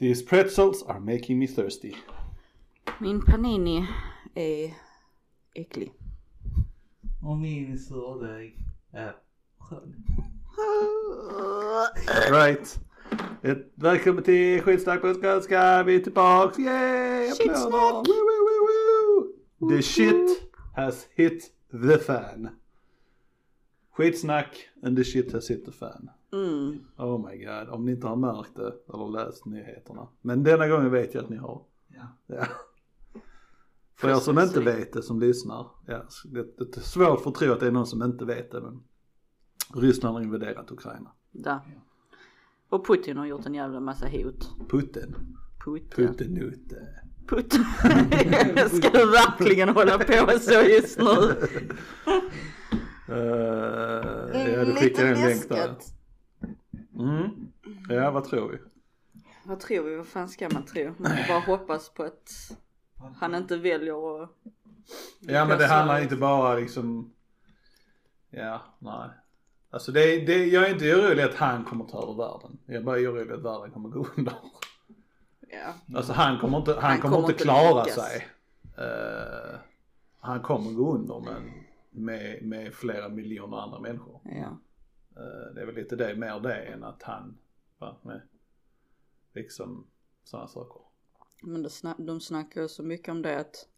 [0.00, 1.94] These pretzels are making me thirsty.
[3.00, 3.86] Min panini
[4.34, 4.74] är
[5.54, 5.92] äcklig.
[7.22, 8.56] Och min surdeg
[8.92, 9.16] är
[9.58, 10.04] skön.
[12.30, 12.80] Right.
[13.42, 15.82] Ett, välkommen till Skitsnack på skånska.
[15.82, 16.58] Vi är tillbaks.
[16.58, 17.30] Yay!
[17.30, 17.56] Skitsnack!
[17.56, 18.08] Applåder!
[18.08, 19.76] Woo, woo, woo, woo.
[19.76, 22.48] The shit has hit the fan.
[23.96, 24.46] Skitsnack
[24.82, 26.10] and the shit has hit the fan.
[26.32, 26.78] Mm.
[26.96, 30.08] Oh my god, om ni inte har märkt det eller läst nyheterna.
[30.20, 31.62] Men denna gången vet jag att ni har.
[31.88, 32.16] Ja.
[32.26, 32.44] Ja.
[33.96, 37.36] För er som inte vet det som lyssnar, ja, det, det är svårt för att
[37.36, 38.82] tro att det är någon som inte vet det men
[39.74, 41.12] Ryssland har invaderat Ukraina.
[41.30, 41.60] Där.
[42.68, 44.50] Och Putin har gjort en jävla massa hot.
[44.68, 45.14] Putin,
[45.64, 45.88] Putin.
[46.08, 46.72] Putin ut.
[46.72, 46.78] eh.
[47.28, 47.64] Putin.
[48.68, 51.04] Ska du verkligen hålla på så just nu?
[53.14, 53.16] Uh,
[54.52, 55.76] ja, du skickar en länk där.
[56.98, 57.52] Mm.
[57.88, 58.58] Ja, vad tror vi?
[59.44, 59.96] Vad tror vi?
[59.96, 60.94] Vad fan ska man tro?
[60.98, 62.30] Man får bara hoppas på att
[63.16, 64.30] han inte väljer att...
[65.20, 67.12] Ja men det handlar inte bara liksom,
[68.30, 69.08] ja, nej.
[69.70, 72.58] Alltså det, det, jag är inte orolig att han kommer ta över världen.
[72.66, 74.34] Jag är bara orolig att världen kommer gå under.
[75.48, 75.96] Ja.
[75.96, 77.94] Alltså han kommer inte, han Han kommer kommer inte klara lyckas.
[78.06, 78.26] sig.
[78.78, 79.58] Eh,
[80.20, 81.52] han kommer gå under men
[81.90, 84.20] med, med flera miljoner andra människor.
[84.24, 84.58] Ja.
[85.16, 87.38] Eh, det är väl lite det, mer det än att han,
[87.78, 88.20] va, med
[89.34, 89.86] liksom
[90.24, 90.82] sådana saker.
[91.42, 93.68] Men det snack, de snackar ju så mycket om det att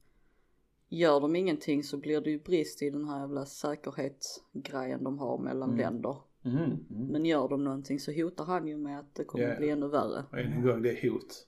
[0.89, 5.39] gör de ingenting så blir det ju brist i den här jävla säkerhetsgrejen de har
[5.39, 5.81] mellan Mm.
[5.81, 6.17] länder.
[6.43, 6.57] Mhm,
[6.91, 7.07] mm.
[7.07, 9.57] Men gör de någonting så hotar han ju med att det kommer ja.
[9.57, 10.25] bli ännu värre.
[10.31, 11.47] Och en gång, det är hot.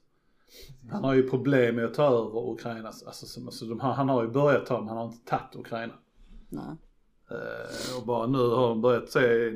[0.91, 4.29] Han har ju problem med att ta över Ukrainas, alltså, alltså de han har ju
[4.29, 5.93] börjat ta men han har inte tagit Ukraina.
[6.49, 6.75] Nej.
[7.31, 9.51] Eh, och bara nu har de börjat se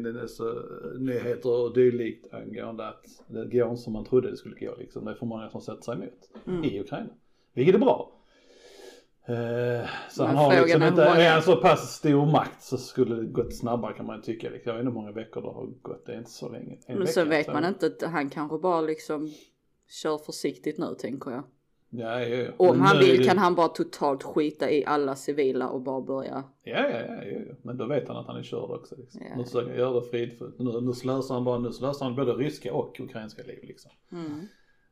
[1.00, 5.06] nyheter och dylikt angående att det går inte som man trodde det skulle gå liksom.
[5.06, 6.64] Det är för många som sätter sig emot Mm.
[6.64, 7.10] i Ukraina.
[7.54, 8.16] Vilket är bra.
[9.26, 13.16] Eh, så Men han har liksom inte, är han så pass stor makt så skulle
[13.16, 14.50] det gått snabbare kan man ju tycka.
[14.50, 14.70] Liksom.
[14.70, 16.74] Jag vet inte hur många veckor det har gått, det är inte så länge.
[16.74, 19.30] En Men vecka, så vet man inte att han kanske bara liksom
[20.04, 21.44] kör försiktigt nu tänker jag.
[21.92, 22.52] Ja, ja, ja.
[22.58, 26.02] Om Men han vill det- kan han bara totalt skita i alla civila och bara
[26.02, 26.44] börja.
[26.64, 27.54] Ja, ja, ja, ja, ja.
[27.62, 28.96] men då vet han att han är körd också.
[28.98, 29.22] Liksom.
[29.30, 29.36] Ja.
[29.38, 30.60] Nu försöker han göra det fridfullt.
[30.60, 33.92] Nu, nu slösar han bara, nu slösar han både ryska och ukrainska liv liksom.
[34.12, 34.40] Mm.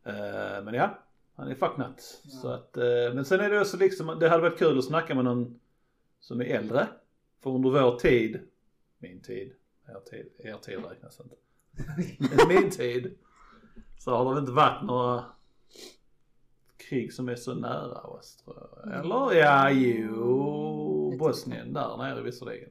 [0.04, 1.00] Eh, men ja,
[1.36, 2.00] han är fucknut.
[2.42, 2.84] Så att, eh,
[3.14, 5.60] men sen är det också liksom, det hade varit kul att snacka med någon
[6.20, 6.88] som är äldre.
[7.44, 8.40] För under vår tid,
[9.00, 9.54] min tid,
[9.88, 11.36] er tid, er tid räknas inte.
[12.48, 13.18] Min tid,
[14.00, 15.24] så har det inte varit några
[16.90, 18.94] krig som är så nära oss tror jag.
[19.00, 22.70] Eller ja, jo, Bosnien där nere visserligen.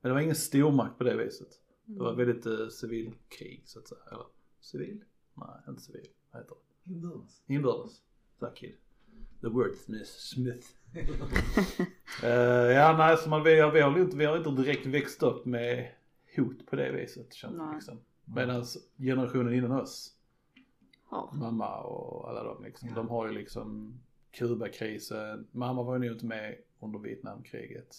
[0.00, 1.48] Men det var ingen stormakt på det viset.
[1.84, 2.04] Det Mm.
[2.04, 4.00] var väldigt eh, civilkrig så att säga.
[4.12, 4.24] Eller
[4.60, 5.04] civil?
[5.34, 6.06] Nej, inte civil.
[6.32, 6.54] Vad heter
[6.84, 6.92] det?
[6.92, 7.42] Inbördes.
[7.46, 7.92] Inbördes.
[8.40, 8.74] Tack kid.
[9.40, 10.04] The wordsmith.
[10.10, 10.66] Smith.
[12.22, 12.28] Eh,
[12.72, 15.44] ja nej så man, vi, har, vi, har inte, vi har inte direkt växt upp
[15.46, 15.90] med
[16.36, 17.98] hot på det viset känns det liksom.
[18.24, 18.64] Medan
[18.98, 20.12] generationen innan oss,
[21.10, 21.30] Ja.
[21.32, 22.94] mamma och alla de liksom, Ja.
[22.94, 23.94] de har ju liksom
[24.32, 25.46] Kubakrisen.
[25.52, 27.96] Mamma var ju nog inte med under Vietnamkriget.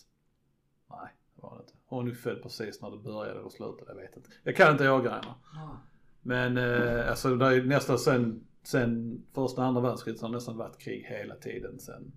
[0.90, 1.74] Nej, det var hon inte.
[1.86, 4.30] Hon är ju född precis när det började och slutade, jag vet inte.
[4.44, 5.36] Jag kan inte årgrejerna.
[5.54, 5.78] Ja.
[6.22, 10.58] Men eh, alltså det är nästan sen, sen första andra världskriget så har det nästan
[10.58, 12.12] varit krig hela tiden sen.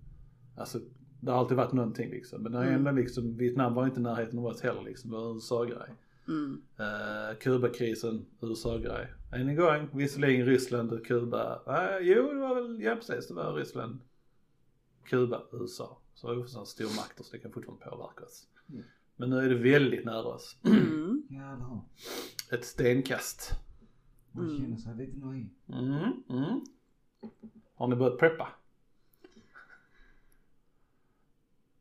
[0.57, 0.79] Alltså
[1.19, 2.43] det har alltid varit någonting liksom.
[2.43, 2.75] Men det är Mm.
[2.75, 5.11] ändå liksom, Vietnam var inte i närheten av oss heller liksom.
[5.11, 5.89] Det var en USA-grej.
[6.27, 6.61] Mm.
[6.79, 9.07] Eh, Kubakrisen, USA-grej.
[9.33, 11.61] Än en gång, visserligen Ryssland och Kuba.
[11.67, 13.99] Eh, jo det var väl, ja precis det var Ryssland,
[15.03, 15.97] Kuba, USA.
[16.13, 18.47] Så det var sådana stormakter så det kan fortfarande påverka oss.
[18.69, 18.83] Mm.
[19.15, 20.57] Men nu är det väldigt nära oss.
[20.65, 21.23] Mm.
[22.51, 23.51] Ett stenkast.
[24.31, 24.57] Man Mm.
[24.61, 25.49] känner sig lite naiv.
[25.67, 26.61] Mm, mm.
[27.75, 28.47] Har ni börjat preppa?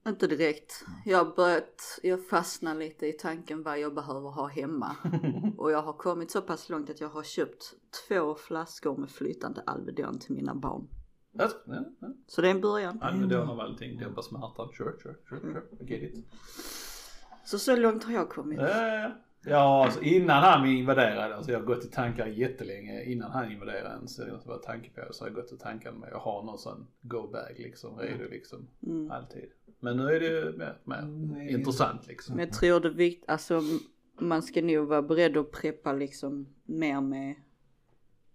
[0.06, 0.84] Inte direkt.
[1.04, 4.96] Jag börjat, jag fastnar lite i tanken vad jag behöver ha hemma.
[5.58, 7.74] Och jag har kommit så pass långt att jag har köpt
[8.08, 10.88] två flaskor med flytande Alvedon till mina barn.
[11.32, 12.08] Ja, ja, ja.
[12.26, 13.02] Så det är en början.
[13.02, 14.68] Alvedon av allting, dämpa smärtan.
[14.72, 15.62] Sure, sure, sure, sure.
[15.80, 16.24] I get it.
[17.44, 18.60] Så så långt har jag kommit.
[18.60, 19.10] Ja,
[19.44, 23.04] ja, alltså innan han invaderade, alltså jag har gått i tankar jättelänge.
[23.04, 25.92] Innan han invaderade ens, jag var tanke på det, så har jag gått i tankar
[25.92, 28.68] med att ha någon sån go-bag liksom, redo liksom.
[28.86, 29.10] Mm.
[29.10, 29.50] Alltid.
[29.84, 31.52] Men nu är det ju mer, mer Nej.
[31.52, 32.36] intressant liksom.
[32.36, 33.62] Men jag tror det är viktigt, alltså
[34.20, 37.34] man ska nog vara beredd att preppa liksom mer med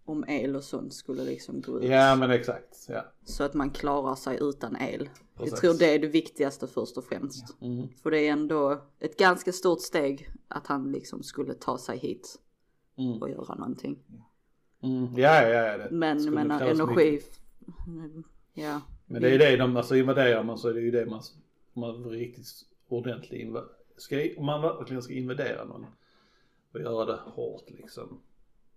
[0.06, 1.90] om el och sånt skulle liksom gå ut.
[1.90, 3.06] Ja men exakt, ja.
[3.24, 5.10] Så att man klarar sig utan el.
[5.34, 5.60] Jag Precis.
[5.60, 7.62] tror det är det viktigaste först och främst.
[7.62, 7.88] Mm.
[8.04, 12.40] För det är ändå ett ganska stort steg att han liksom skulle ta sig hit
[12.98, 13.22] Mm.
[13.22, 14.00] och göra någonting.
[14.84, 15.04] Mm.
[15.18, 15.78] Ja, ja, ja.
[15.78, 17.40] Det Men jag menar energi, mycket.
[18.54, 18.82] ja.
[19.10, 21.22] Men det är det de, alltså invaderar man så är det ju det man,
[21.74, 22.48] man riktigt
[22.88, 23.64] ordentligt inva,
[23.98, 25.86] ska, om man verkligen ska invadera någon
[26.74, 28.22] och göra det hårt liksom.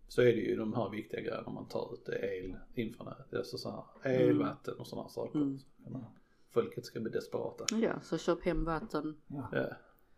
[0.08, 3.34] Så är det ju de här viktiga grejerna man tar ut, det är el, infranät,
[3.34, 4.38] alltså så här, el, Mm.
[4.38, 5.38] vatten och sådana saker.
[5.38, 5.58] Mm.
[6.50, 7.64] Folket ska bli desperata.
[7.82, 9.48] Ja, så köp hem vatten, Ja.
[9.52, 9.66] Ja.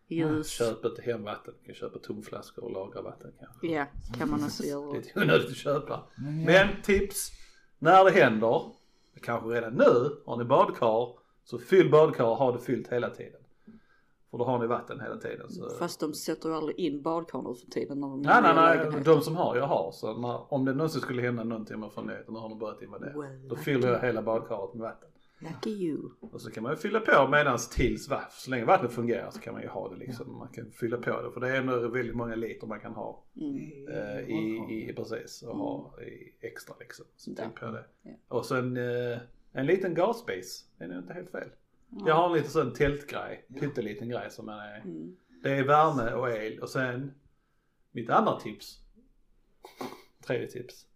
[0.09, 0.49] ljus.
[0.49, 3.67] Köp inte hem vatten, du kan köpa tomflaskor och lagra vatten kanske.
[3.67, 3.87] Ja,
[4.19, 4.93] kan man också göra.
[4.93, 6.05] Lite onödigt att köpa.
[6.47, 7.31] Men tips,
[7.79, 8.71] när det händer,
[9.21, 11.09] kanske redan nu, har ni badkar,
[11.45, 13.41] så fyll badkar ha det fyllt hela tiden.
[14.31, 15.51] För då har ni vatten hela tiden.
[15.51, 15.71] Så...
[15.71, 18.77] Fast de sätter ju aldrig in badkar nu för tiden när de Nej, nej, nej,
[18.79, 19.15] lägenheter.
[19.15, 19.93] de som har jag har.
[19.93, 23.19] Så när, om det någonsin skulle hända någonting med förnöjden, då har de börjat invadera.
[23.19, 25.09] Well, Då fyller jag hela badkaret med vatten.
[25.45, 26.11] Lucky you.
[26.21, 29.53] Och så kan man ju fylla på medans tills så länge vattnet fungerar så kan
[29.55, 30.39] man ju ha det liksom.
[30.39, 33.25] Man kan fylla på det för det är ändå väldigt många liter man kan ha
[33.37, 33.89] Mm.
[33.89, 37.07] eh, i, i, precis och ha i extra liksom.
[37.17, 37.43] Så Där.
[37.43, 37.85] tänk på det.
[38.03, 38.11] Ja.
[38.29, 39.19] Och sen eh,
[39.53, 41.49] en liten gasbase, det är nog inte helt fel.
[42.07, 45.17] Jag har en liten sån tältgrej, pytteliten grej som är, Mm.
[45.43, 47.15] det är värme och el och sen
[47.93, 48.79] mitt andra tips,
[50.27, 50.87] tredje tips,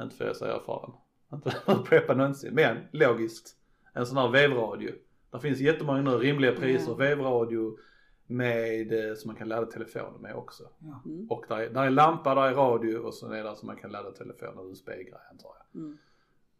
[0.00, 0.92] inte för att jag säga erfaren,
[1.32, 3.56] inte för att preppa någonsin, men logiskt,
[3.92, 4.92] en sån här vevradio.
[5.30, 6.94] Det finns jättemånga nu rimliga priser, Ja.
[6.96, 7.78] vevradio
[8.26, 10.62] med, eh, som man kan ladda telefonen med också.
[10.78, 11.02] Ja.
[11.04, 11.26] Mm.
[11.30, 13.76] Och där är, där är lampa, där är radio och så är det som man
[13.76, 15.80] kan ladda telefonen och USB-grejer antar jag.
[15.82, 15.98] Mm.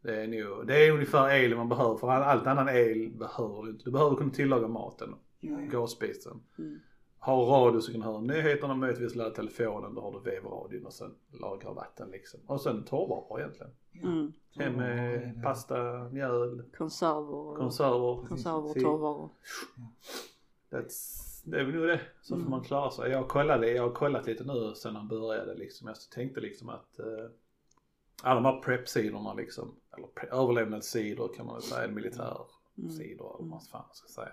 [0.02, 3.62] Det är, nog, det är ungefär el man behöver för all, allt annan el behöver
[3.62, 3.84] du inte.
[3.84, 5.66] Du behöver kunna tillaga maten, Ja, ja.
[5.70, 6.40] gasspisen.
[6.58, 6.80] Mm.
[7.24, 10.92] Ha radio så kan du höra nyheterna, möjligtvis ladda telefonen, då har du vevradion och
[10.92, 12.40] sen lagra vatten liksom.
[12.46, 13.72] Och sen torrvaror egentligen.
[14.02, 14.32] Mm.
[14.58, 15.74] Hem med pasta,
[16.12, 18.26] mjöl, Konserver konserver.
[18.28, 19.30] konserver och torrvaror.
[20.70, 22.00] That's, det är väl nog det.
[22.22, 22.44] Så Mm.
[22.44, 23.10] får man klara sig.
[23.10, 25.88] Jag kollade, jag har kollat lite nu sen han började liksom.
[25.88, 27.06] Jag tänkte liksom att eh,
[28.22, 33.46] alla de här prep-sidorna liksom, eller pre- överlevnadssidor kan man väl säga, militärsidor eller vad
[33.46, 34.32] man fan ska säga.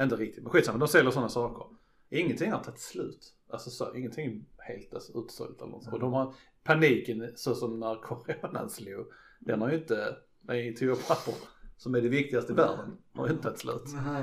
[0.00, 1.66] Inte riktigt, men skitsamma, de säljer sådana saker.
[2.10, 3.32] Ingenting har tagit slut.
[3.50, 5.82] Alltså så, ingenting är helt alltså, utsålt eller något.
[5.84, 5.94] sånt.
[5.94, 6.34] Och de har
[6.64, 9.06] paniken så som när coronan slog.
[9.38, 11.34] Den har ju inte, den är toapapper
[11.76, 13.82] som är det viktigaste i världen, har ju inte tagit slut.
[14.06, 14.22] Nej.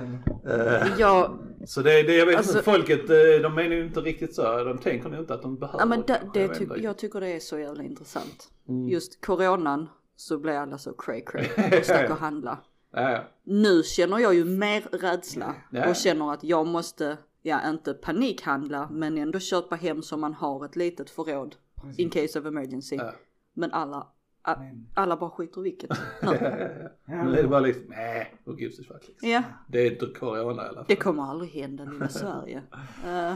[0.55, 4.01] Eh, Ja, så det, det jag vet Alltså- inte, folket eh, de menar ju inte
[4.01, 6.57] riktigt så, de tänker nog inte att de behöver ja men det, det Jag vet
[6.57, 6.75] ty- inte.
[6.79, 8.51] jag tycker det är så jävla intressant.
[8.67, 8.87] Mm.
[8.89, 11.47] Just coronan så blev alla så cray cray
[11.79, 12.57] och stack och handla.
[12.91, 13.23] Ja, ja.
[13.43, 15.89] Nu känner jag ju mer rädsla Ja.
[15.89, 20.65] och känner att jag måste, ja inte panikhandla men ändå köpa hem så man har
[20.65, 21.55] ett litet förråd
[21.97, 22.95] in case of emergency.
[22.95, 23.13] Ja.
[23.53, 24.07] Men alla,
[24.41, 24.55] a-
[24.93, 25.89] alla bara skiter i vilket.
[26.21, 26.89] nu.
[27.05, 29.29] Men det är bara liksom, nej, who gives a fuck liksom.
[29.29, 30.85] Ja, Det är inte corona i alla fall.
[30.87, 32.63] det kommer aldrig hända lilla Sverige.
[33.05, 33.35] Eh,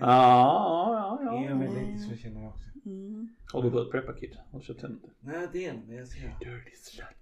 [0.00, 1.44] Ja, ja, ja.
[1.48, 2.64] Ja men lite så känner jag också.
[2.86, 3.28] mm.
[3.52, 4.36] Har du börjat preppa kid?
[4.52, 5.08] Har du köpt hem det?
[5.20, 6.20] Nej det är men jag ska,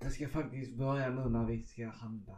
[0.01, 2.33] jag ska faktiskt börja nu när vi ska handla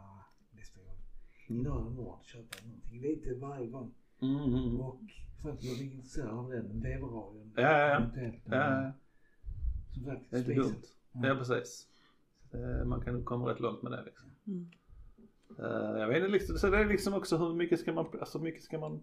[1.47, 3.93] Idag eller imorgon köpa någonting lite varje gång.
[4.21, 4.79] Mm, mm.
[4.81, 4.99] Och
[5.41, 7.53] för att jag blir intresserad av den vevradion.
[7.55, 8.31] Ja, ja, ja.
[8.45, 8.91] Ja,
[9.93, 10.83] Som sagt det är inte dumt.
[11.11, 11.87] Ja, precis.
[12.53, 14.29] Eh, Man kan nog komma rätt långt med det liksom.
[14.47, 14.69] Mm.
[15.59, 18.39] Eh, Jag vet inte, liksom, så det är liksom också hur mycket ska man, alltså
[18.39, 19.01] mycket ska man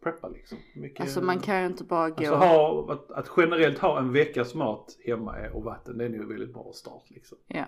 [0.00, 0.58] preppa liksom?
[0.76, 2.16] Mycket, Alltså man kan ju inte bara gå.
[2.16, 6.08] Alltså ha, att, att generellt ha en veckas mat hemma är- och vatten det är
[6.08, 7.38] nog en väldigt bra start liksom.
[7.46, 7.64] Ja,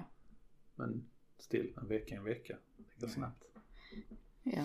[0.74, 1.06] Men
[1.38, 2.56] still, en vecka är en vecka.
[2.76, 3.44] Det går snabbt.
[4.42, 4.62] Ja.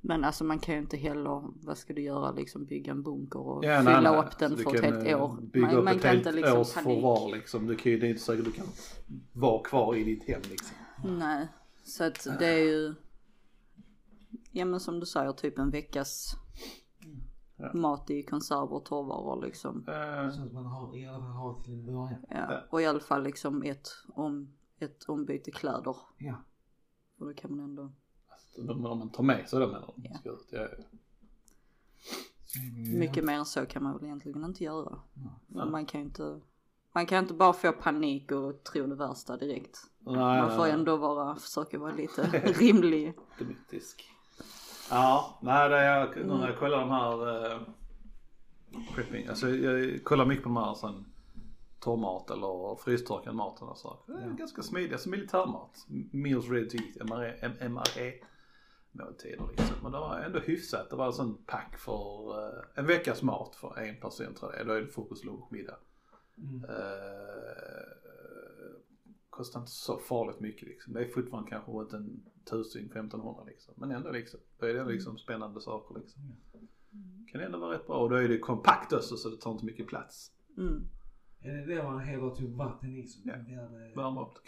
[0.00, 3.40] Men alltså man kan ju inte heller, vad ska du göra liksom bygga en bunker
[3.40, 4.20] och Ja, nej, fylla nej.
[4.20, 5.36] upp den för ett helt eh, år.
[5.42, 6.84] Bygga Man, upp man ett kan helt inte liksom års panik.
[7.00, 7.66] förvar liksom.
[7.66, 8.66] Du kan ju, det är inte säkert du kan
[9.32, 10.76] vara kvar i ditt hem liksom.
[11.18, 11.48] Nej,
[11.84, 12.94] så att det är ju,
[14.50, 16.36] ja men som du säger typ en veckas
[17.56, 17.72] Ja.
[17.74, 19.84] mat i konserver och torrvaror liksom.
[19.88, 22.14] Eh, Så att man har, i alla fall har till en början.
[22.30, 25.96] Ja, och i alla fall liksom ett, om, ett ombyte kläder.
[26.18, 26.34] Ja.
[27.18, 27.92] Och då kan man ändå,
[28.28, 30.02] alltså, om man tar med sig det menar du?
[30.08, 30.18] Ja.
[30.24, 30.68] Ja, ja.
[32.76, 32.98] Mm.
[32.98, 34.98] mycket mer än så kan man väl egentligen inte göra.
[35.52, 36.40] För man kan ju inte,
[36.92, 39.78] man kan inte bara få panik och tro det värsta direkt.
[39.98, 42.22] Nej, Man får nej, ändå vara, försöka vara lite
[42.58, 43.14] rimlig.
[43.18, 44.04] optimistisk.
[44.90, 45.76] Ja, nej det
[46.20, 46.38] Mm.
[46.38, 47.60] när jag kollar de här eh,
[48.94, 51.04] prepping, alltså jag kollar mycket på de här sån
[51.84, 53.98] torrmat eller frystorkad maten och så.
[54.08, 55.86] Är ganska smidiga, som militärmat.
[56.10, 58.12] Meals ready to eat, MRE, MRE
[58.92, 59.76] måltider liksom.
[59.82, 60.90] Men det var ändå hyfsat.
[60.90, 64.66] Det var en sån pack för eh, en veckas mat för en person tror jag.
[64.66, 65.76] Då är det frukost, lunch, middag.
[66.38, 66.64] Mm.
[66.64, 67.94] Eh,
[69.30, 70.92] kostar inte så farligt mycket liksom.
[70.92, 73.74] Det är fortfarande kanske runt en tusing, 1500 liksom.
[73.76, 74.40] Men ändå liksom.
[74.58, 76.22] Då är det liksom spännande saker liksom.
[77.32, 79.64] Kan ändå vara rätt bra och då är det kompakt också så det tar inte
[79.64, 80.32] mycket plats.
[80.56, 80.86] Mm.
[81.44, 83.34] Är det det man häller typ vatten i Ja.
[83.96, 84.38] Värma upp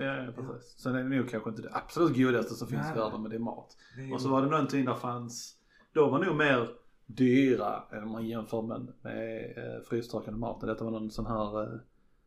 [0.00, 0.78] ja, ja, precis.
[0.78, 3.36] Sen är det nog kanske inte det absolut godaste som finns i världen men det
[3.36, 3.76] är mat.
[3.96, 5.56] det är Och så var det någonting där fanns,
[5.92, 6.68] de var nog mer
[7.06, 10.68] dyra än om man jämför med, med eh, frystorkade maten.
[10.68, 11.80] Detta var någon sån här, eh,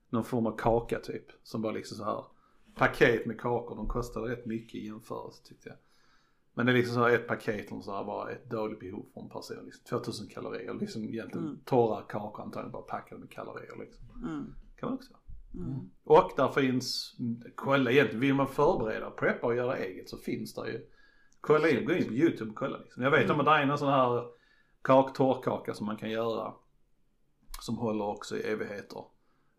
[0.10, 1.26] någon form av kaka typ.
[1.44, 2.24] Som var liksom så här
[2.76, 3.76] paket med kakor.
[3.76, 5.78] De kostade rätt mycket i jämförelse tyckte jag.
[6.60, 9.06] Men det är liksom så här ett paket som så här var ett dagligt behov
[9.14, 9.66] för en person.
[9.66, 10.74] Liksom 2000 kalorier.
[10.74, 11.60] Liksom egentligen Mm.
[11.66, 14.06] torra kakor antagligen bara packade med kalorier liksom.
[14.24, 14.56] Mm.
[14.76, 15.66] Kan man också göra.
[15.66, 15.90] Mm.
[16.04, 17.16] Och där finns,
[17.56, 20.86] kolla egentligen, vill man förbereda, preppa och göra eget så finns det ju.
[21.42, 23.04] Kolla in, gå in på YouTube och kolla liksom.
[23.04, 24.26] Jag vet om att det är någon sån här
[24.82, 26.54] kak, torrkaka som man kan göra.
[27.62, 29.04] Som håller också i evigheter.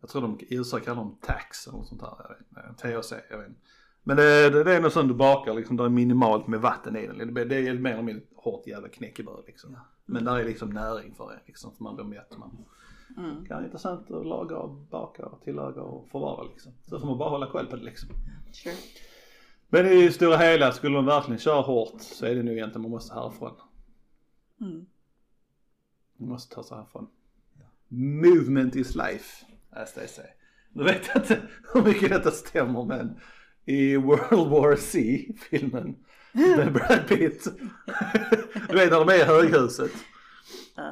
[0.01, 2.37] Jag tror de i USA kallar dem tax eller något sånt där.
[2.55, 3.61] Jag vet THC, jag vet inte.
[4.03, 6.95] Men det, det, det är något sånt du bakar liksom, det är minimalt med vatten
[6.95, 7.33] i den.
[7.33, 9.73] Det, det är mer eller mindre hårt jävla knäckebröd liksom.
[9.73, 9.79] Ja.
[10.05, 12.37] Men där är liksom näring för en liksom, för man blir mätt.
[12.37, 12.65] Man
[13.17, 13.45] Mm.
[13.45, 16.71] kan vara intressant att laga och baka och tillaga och förvara liksom.
[16.81, 18.09] Så får man bara hålla koll på det liksom.
[18.51, 18.75] Sure.
[19.69, 22.81] Men i det stora hela, skulle de verkligen köra hårt så är det nog egentligen
[22.81, 23.51] man måste härifrån.
[24.61, 24.85] Mm.
[26.17, 27.07] Man måste ta sig härifrån.
[27.87, 30.25] Movement is life, as they say.
[30.73, 31.41] Nu vet jag inte
[31.73, 33.19] hur mycket detta stämmer men
[33.65, 35.95] i World War C filmen
[36.31, 37.47] med Brad Pitt.
[38.69, 39.91] du vet när de är i höghuset.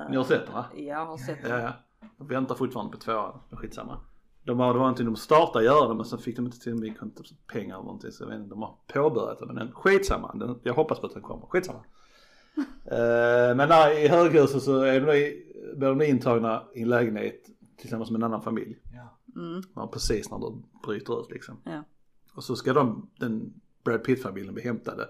[0.09, 0.65] Ni har sett den va?
[0.75, 1.61] Jag har sett Ja, det.
[1.61, 1.73] ja.
[2.17, 3.99] De väntar fortfarande på tvåan, skitsamma.
[4.43, 6.71] De var, det var någonting de startade göra det men sen fick de inte till
[6.85, 7.23] inte
[7.53, 10.33] pengar eller någonting så jag vet inte, de har påbörjat det men den, skitsamma.
[10.33, 11.79] Den, jag hoppas på att den kommer, skitsamma.
[12.85, 15.05] Eh, men där i höghuset så är de,
[15.75, 17.41] blir de intagna i en lägenhet
[17.77, 18.79] tillsammans med en annan familj.
[18.93, 19.17] Ja.
[19.41, 19.61] Mm.
[19.75, 20.57] Ja, precis när det
[20.87, 21.57] bryter ut liksom.
[21.63, 21.83] Ja.
[22.39, 23.53] Och så ska de, den
[23.83, 25.09] Brad Pitt-familjen bli hämtade.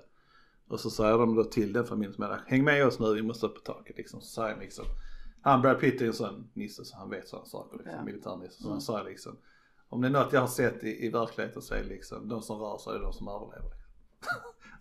[0.67, 3.13] Och så säger de då till den familjen som är där, häng med oss nu,
[3.13, 4.21] vi måste upp på taket liksom.
[4.21, 4.85] Så säger liksom,
[5.41, 8.03] han Brad Pitt är en sån nisse så han vet sådana saker liksom, Ja.
[8.05, 8.63] militärnisse.
[8.63, 9.37] Så han säger liksom,
[9.89, 12.41] om det är något jag har sett i, i verkligheten så är det liksom, de
[12.41, 13.71] som rör sig är de som överlever.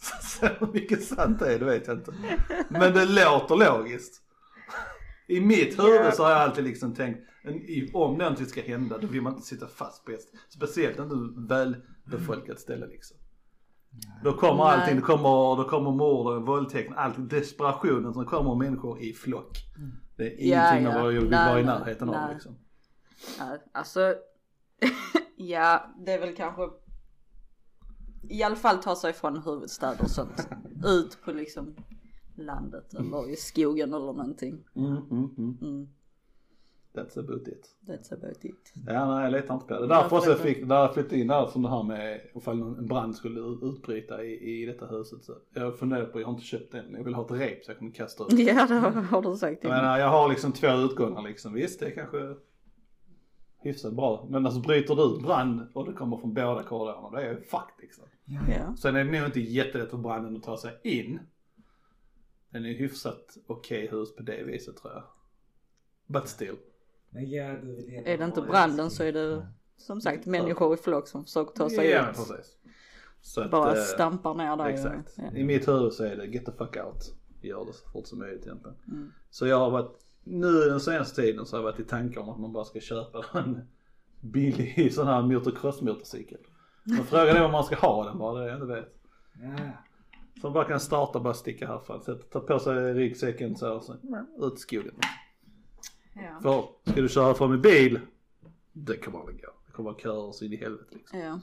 [0.22, 2.14] så, hur mycket sant det är, det vet jag inte.
[2.68, 4.22] Men det låter logiskt.
[5.26, 6.12] I mitt huvud Ja.
[6.12, 7.20] så har jag alltid liksom tänkt,
[7.92, 11.14] om någonting ska hända då vill man inte sitta fast på ett, speciellt inte
[12.10, 13.16] välbefolkat ställe liksom.
[14.24, 14.74] Då kommer Nej.
[14.74, 19.58] allting, det kommer, då kommer morden, våldtäkten, allt, desperationen som kommer människor i flock.
[20.16, 20.98] Det är Ja, ingenting ja.
[20.98, 22.34] av vad jag vill Nej, vara i nej, närheten av nej.
[22.34, 22.58] liksom.
[23.38, 24.14] Ja, alltså,
[25.36, 26.62] ja det är väl kanske
[28.28, 30.48] i alla fall ta sig från huvudstäder och sånt.
[30.84, 31.76] Ut på liksom
[32.36, 34.64] landet eller i skogen eller någonting.
[34.76, 35.88] Mm, mm, mm.
[36.98, 37.66] That's about it.
[37.86, 38.72] that's about it.
[38.86, 39.80] Ja nej jag letar inte på det.
[39.80, 42.20] Ja, Därför också jag det- fick, när jag flyttade in där som det här med
[42.34, 45.24] ifall en brand skulle ut- utbryta i, i detta huset.
[45.24, 47.70] Så jag funderar på, jag har inte köpt den, jag vill ha ett rep så
[47.70, 48.32] jag kan kasta ut.
[48.38, 49.82] Ja det har du sagt till Jag mig.
[49.82, 51.52] menar jag har liksom två utgångar liksom.
[51.52, 52.34] Visst det är kanske
[53.60, 54.26] hyfsat bra.
[54.30, 57.34] Men alltså bryter du ut brand och det kommer från båda korridorerna, då är jag
[57.34, 58.04] ju fucked liksom.
[58.24, 58.40] Ja.
[58.48, 58.76] Ja.
[58.76, 61.18] Sen är det nog inte jättelätt för branden att ta sig in.
[62.50, 65.02] Den är hyfsat okej hus på det viset tror jag.
[66.06, 66.56] But still.
[67.10, 69.46] Men ja, du vill gärna Är det inte ha branden så är det
[69.76, 72.16] som sagt människor i flock som försöker ta sig Ja ut.
[72.16, 72.56] precis.
[73.20, 74.66] Så att, Bara eh, stampar ner där.
[74.66, 75.14] Exakt.
[75.16, 75.36] Ja.
[75.36, 77.14] I mitt huvud så är det get the fuck out.
[77.42, 78.76] Gör det så fort som möjligt egentligen.
[78.88, 79.12] Mm.
[79.30, 79.92] Så jag har varit,
[80.24, 82.80] nu den senaste tiden så har jag varit i tankar om att man bara ska
[82.80, 83.60] köpa en
[84.20, 86.38] billig sån här motocross motorcykel.
[86.84, 88.94] Men frågan är om man ska ha den bara, det är jag inte vet.
[89.42, 89.64] Ja.
[90.40, 92.02] Som bara kan starta och bara sticka härifrån.
[92.02, 93.92] Så ta på sig ryggsäcken så och så
[94.38, 94.94] ut i skogen.
[96.22, 96.40] Ja.
[96.42, 98.00] För ska du köra fram med bil,
[98.72, 99.50] det kommer aldrig gå.
[99.66, 101.18] Det kommer vara köer så in i helvete liksom.
[101.18, 101.40] Ja.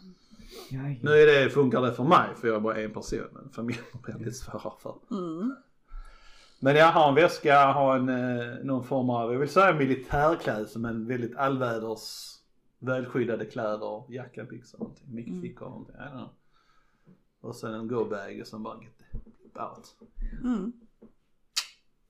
[1.02, 3.86] Nu är det, funkar det för mig för jag är bara en person men familjen
[4.02, 4.96] blir lite svårare för.
[5.12, 5.56] Mm.
[6.60, 10.82] Men jag har en väska, har en, eh, någon form av, jag vill säga militärklädsel
[10.82, 12.36] men väldigt allväders
[12.80, 15.42] välskyddade kläder, jacka, byxor, någonting, mycket Mm.
[15.42, 16.30] fickor någonting, I don't know.
[17.42, 19.96] Och sen en go-bag och sen bara get out.
[20.44, 20.74] Mm.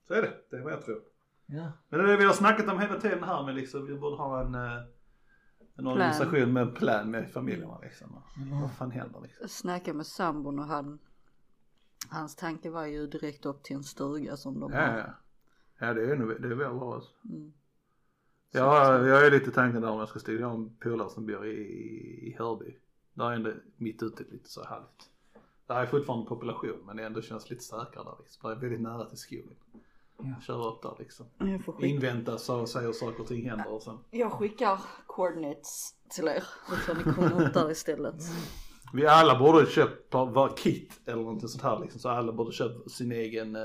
[0.08, 1.00] Så är det, det är vad jag tror.
[1.46, 1.72] Ja.
[1.88, 4.16] Men det är det vi har snackat om hela tiden här med liksom, vi borde
[4.16, 4.82] ha en, eh,
[5.76, 8.22] en organisation med en plan med familjerna liksom.
[8.60, 9.38] Vad fan händer liksom?
[9.40, 10.98] Jag snackade med sambon och han,
[12.08, 14.98] hans tanke var ju direkt upp till en stuga som de Ja, har.
[14.98, 15.06] ja.
[15.78, 17.10] Ja det är nog, det är väl bra alltså.
[17.24, 17.52] Mm.
[18.50, 20.40] Ja, jag är lite tanken där om jag ska studera.
[20.40, 21.50] Jag har en polare som bor i,
[22.28, 22.76] i Hörby.
[23.14, 25.10] Där är det mitt ute lite så halvt.
[25.66, 28.50] Där är fortfarande population men det ändå känns lite säkrare där liksom.
[28.50, 29.56] Det är väldigt nära till skogen.
[30.18, 30.40] Ja.
[30.46, 31.26] Köra upp där liksom.
[31.80, 33.98] Invänta så säger saker och ting händer och sen.
[34.10, 36.44] jag skickar coordinates till er.
[36.86, 38.14] Så ni komma upp där istället.
[38.92, 42.00] Vi alla borde köpt var kit eller någonting sånt här liksom.
[42.00, 43.62] Så alla borde köpt sin egen uh,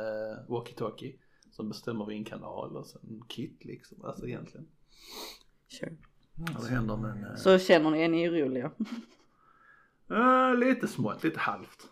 [0.47, 1.13] walkie-talkie.
[1.51, 4.05] Som bestämmer vilken kanal och sen kit liksom.
[4.05, 4.67] Alltså egentligen.
[5.67, 5.95] Sure.
[6.61, 8.71] Det händer men eh, Så känner ni, är ni oroliga?
[10.09, 11.87] eh, lite smått, lite halvt.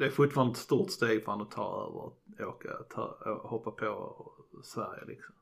[0.00, 3.70] Det är fortfarande ett stort steg för han att ta över och åka, ta, hoppa
[3.70, 4.16] på
[4.64, 5.34] Sverige liksom.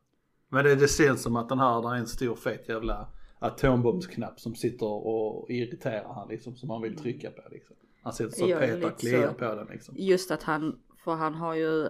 [0.48, 4.40] Men det, det känns som att den här, där är en stor fet jävla atombombsknapp
[4.40, 7.76] som sitter och irriterar han liksom som han vill trycka på liksom.
[8.02, 9.94] Han sitter så och petar, kliar på den liksom.
[9.98, 11.88] Just att han, för han har ju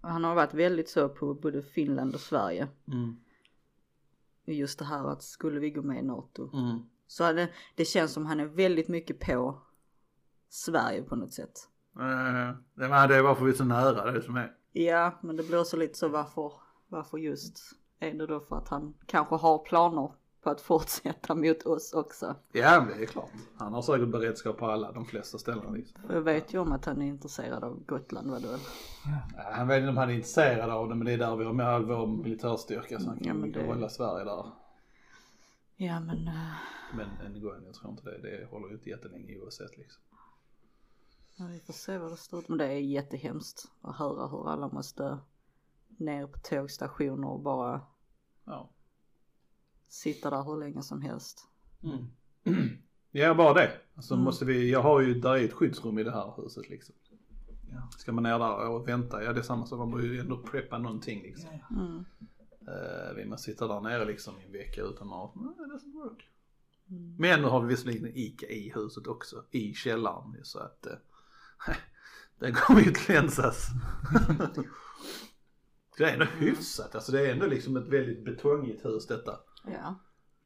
[0.00, 2.68] Han har varit väldigt så på både Finland och Sverige.
[2.88, 3.16] Mm.
[4.44, 6.50] Just det här att skulle vi gå med i NATO.
[6.58, 6.78] Mm.
[7.06, 9.62] Så det, det känns som han är väldigt mycket på
[10.54, 11.68] Sverige på något sätt.
[11.96, 14.52] Eh, det, är varför vi är så nära det som är.
[14.72, 16.52] Ja, men det blir också lite så varför,
[16.88, 17.58] varför just
[18.00, 22.36] är det då för att han kanske har planer på att fortsätta mot oss också.
[22.52, 23.30] Ja det är klart.
[23.58, 26.00] Han har säkert beredskap på alla, de flesta ställen liksom.
[26.08, 28.48] Jag vet ju om att han är intresserad av Gotland vadå?
[29.36, 31.44] Ja, Han vet inte om han är intresserad av det men det är där vi
[31.44, 34.46] har med all vår militärstyrka så han kan Ja, men det- hålla Sverige där.
[35.76, 36.52] Ja men eh,
[36.96, 40.02] Men en gång, jag tror inte det, det håller ju inte jättelänge oavsett liksom.
[41.36, 42.44] Ja, vi får se vad det står.
[42.48, 45.18] Men det är jättehemskt att höra hur alla måste
[45.96, 47.80] ner på tågstationer och bara
[48.44, 48.70] Ja.
[49.88, 51.48] sitta där hur länge som helst.
[53.14, 53.70] Ja bara det.
[53.94, 54.24] Alltså Mm.
[54.24, 56.94] måste vi, jag har ju, där är ett skyddsrum i det här huset liksom.
[57.70, 57.88] Ja.
[57.98, 60.36] Ska man ner där och vänta, ja det är samma sak, man behöver ju ändå
[60.42, 61.50] preppa någonting liksom.
[61.70, 62.04] Mm.
[62.68, 65.40] Uh, vill man sitta där nere liksom i en vecka utan mat, det
[65.74, 66.30] doesn't work.
[66.90, 67.16] Mm.
[67.18, 70.86] Men nu har vi visserligen en ICA i huset också, i källaren så att
[72.38, 73.68] det kommer ju klänsas.
[75.98, 79.40] det är ändå hyfsat, alltså det är ändå liksom ett väldigt betongigt hus detta.
[79.66, 80.00] Ja.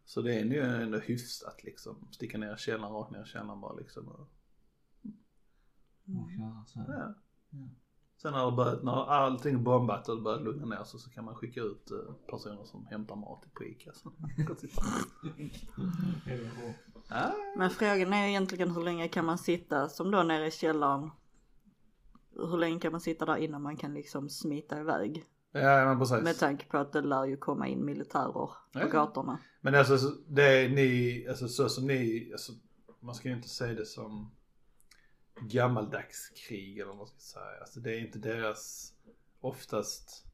[0.04, 3.61] Så det är ju ändå hyfsat liksom, sticka ner i källaren, rakt ner i källaren
[3.61, 4.08] bara liksom.
[4.08, 4.28] Och,
[6.62, 7.14] Och så här.
[7.50, 7.68] ja.
[8.23, 11.25] Sen när, det börjat, när allting bombat och det börjar lugna ner sig så kan
[11.25, 13.91] man skicka ut eh, personer som hämtar mat på ICA.
[17.56, 21.10] Men frågan är egentligen hur länge kan man sitta som då nere i källaren?
[22.36, 25.25] Hur länge kan man sitta där innan man kan liksom smita iväg?
[25.52, 26.23] ja men precis.
[26.23, 28.88] Med tanke på att det lär ju komma in militärer på Ja.
[28.88, 29.38] gatorna.
[29.60, 32.52] Men alltså så- det är ni, alltså så som ni, alltså
[33.00, 34.30] man ska ju inte säga det som
[35.40, 37.60] gammaldags krig eller vad ska säga.
[37.60, 38.92] Alltså det är inte deras,
[39.40, 40.26] oftast,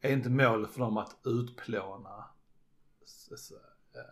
[0.00, 2.24] är inte målet för dem att utplåna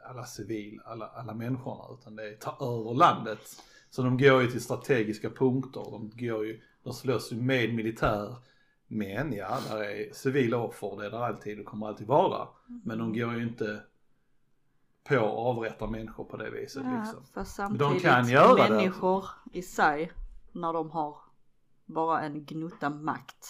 [0.09, 3.63] alla civila, alla, alla människorna utan det är ta över landet.
[3.91, 8.37] Så de går ju till strategiska punkter, de går ju, de slåss ju med militär.
[8.87, 12.49] Men ja, där är civila offer, det är där alltid och kommer alltid vara.
[12.85, 13.83] Men de går ju inte
[15.09, 15.23] på att
[15.57, 17.23] avrätta människor på det viset Ja, liksom.
[17.35, 18.75] de samtidigt kan göra det.
[18.75, 20.13] människor i sig
[20.53, 21.17] när de har
[21.87, 23.47] bara en gnutta makt.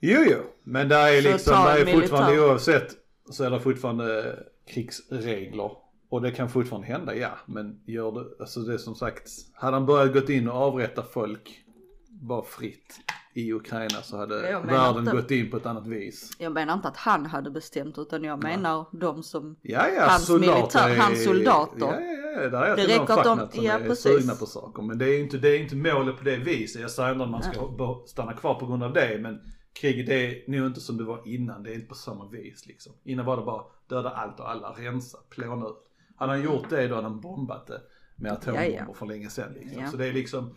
[0.00, 2.00] Jo, jo, men där är Så liksom, där är militär.
[2.00, 2.96] fortfarande oavsett
[3.30, 5.70] så är det fortfarande krigsregler.
[6.08, 7.30] Och det kan fortfarande hända, ja.
[7.46, 11.02] Men gör det, alltså det är som sagt, hade han börjat gått in och avrätta
[11.02, 11.64] folk
[12.08, 13.00] bara fritt
[13.34, 16.30] i Ukraina så hade världen inte- gått in på ett annat vis.
[16.38, 20.26] Jag menar inte att han hade bestämt utan jag menar de som Ja, ja, Hans
[20.26, 21.78] soldater militär- är, hans soldater.
[21.78, 24.02] Ja, ja, ja, där är alltid räcker att de- som ja, är precis.
[24.20, 24.82] sugna på saker.
[24.82, 26.80] Men det är ju inte, det är inte målet på det viset.
[26.82, 29.18] Jag säger inte att man ska stanna kvar på grund av det.
[29.20, 29.40] Men
[29.72, 31.62] kriget är nog inte som det var innan.
[31.62, 32.92] Det är inte på samma vis liksom.
[33.04, 35.76] Innan var det bara döda allt och alla, rensa, plåna ut.
[36.16, 37.80] Hade han gjort det då hade han bombat det
[38.16, 38.94] med atombomber Ja, ja.
[38.94, 39.82] för länge sedan liksom.
[39.82, 39.88] Ja.
[39.90, 40.54] Så det är liksom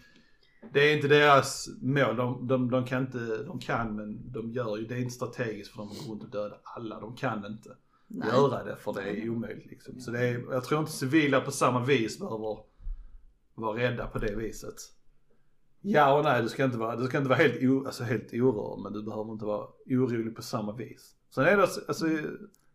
[0.71, 4.78] det är inte deras mål, de, de, de kan inte, de kan men de gör
[4.78, 7.45] ju, det är inte strategiskt för dem att gå runt och döda alla, de kan
[7.45, 7.69] inte
[8.08, 8.28] Nej.
[8.28, 9.99] göra det för det är omöjligt liksom.
[9.99, 12.58] Så det är, jag tror inte civila på samma vis behöver
[13.56, 14.76] vara rädda på det viset.
[15.82, 18.34] Ja och nej, du ska inte vara, du ska inte vara helt, o, alltså helt
[18.34, 21.15] orörd men du behöver inte vara orolig på samma vis.
[21.36, 22.06] Sen är det, alltså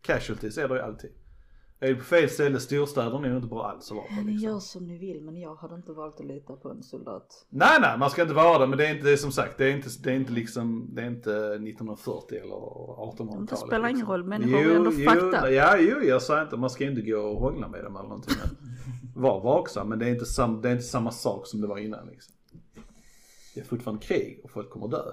[0.01, 1.11] casualties är det ju alltid.
[1.80, 4.32] Är du på fel ställe, storstäder är ju inte bra alls att vara på Ni
[4.32, 4.48] liksom.
[4.50, 7.46] gör som ni vill men jag hade inte valt att lita på en soldat.
[7.48, 9.58] Nej nej, man ska inte vara det men det är inte, det är som sagt,
[9.58, 13.50] det är inte, det är inte liksom, det är inte 1940 eller 1800-talet.
[13.50, 14.12] Det spelar ingen liksom.
[14.12, 15.50] roll, människor är ändå fucked up.
[15.50, 18.34] Ja, jo, jag säger inte, man ska inte gå och hångla med dem eller någonting.
[19.14, 21.66] Men var vaksam, men det är, inte sam, det är inte samma sak som det
[21.66, 22.34] var innan liksom.
[23.54, 25.04] Det är fortfarande krig och folk kommer dö.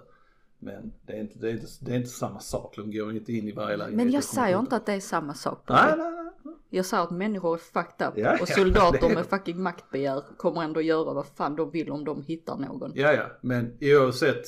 [0.59, 3.33] Men det är inte, det är inte, det är inte samma sak, de går inte
[3.33, 3.97] in i varje lägenhet.
[4.05, 5.63] Men jag säger inte att det är samma sak.
[5.69, 6.54] Nej, nej, nej.
[6.75, 10.23] Jag säger att människor är fucked up Ja, och ja, soldater det- med fucking maktbegär
[10.37, 12.91] kommer ändå göra vad fan de vill om de hittar någon.
[12.95, 14.45] Ja, ja, men oavsett.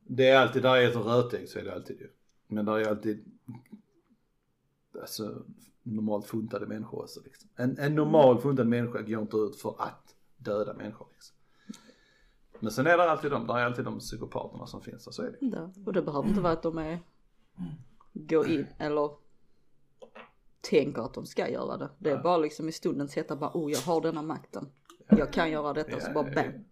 [0.00, 2.08] Det är alltid, där är ett rötägg så är det alltid ju.
[2.46, 3.24] Men där är alltid,
[5.00, 5.42] alltså
[5.82, 7.48] normalt funtade människor också liksom.
[7.56, 11.36] En, en normal funtad människa går inte ut för att döda människor liksom.
[12.60, 15.22] Men sen är det alltid de, där är alltid de psykopaterna som finns där, så
[15.22, 15.36] är det.
[15.46, 16.98] Ja, och det behöver inte vara att de är,
[18.12, 19.10] går in eller
[20.70, 21.88] tänker att de ska göra det.
[21.98, 24.68] Det är bara liksom i stundens hetta bara, oh jag har denna makten.
[25.08, 26.64] Jag kan göra detta, så bara bam.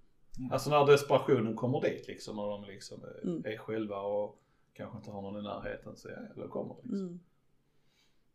[0.52, 3.42] Alltså när desperationen kommer dit liksom, när de liksom Mm.
[3.44, 4.38] är själva och
[4.74, 7.06] kanske inte har någon i närheten, så ja, då kommer det liksom.
[7.06, 7.20] Mm.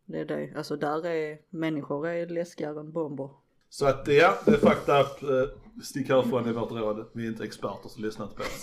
[0.05, 3.29] Det är det, alltså där är, människor är läskigare än bomber.
[3.69, 5.23] Så att ja, det är fucked up.
[5.23, 7.05] Eh, Stick härifrån i vårt råd.
[7.13, 8.61] Vi är inte experter så lyssna inte på oss.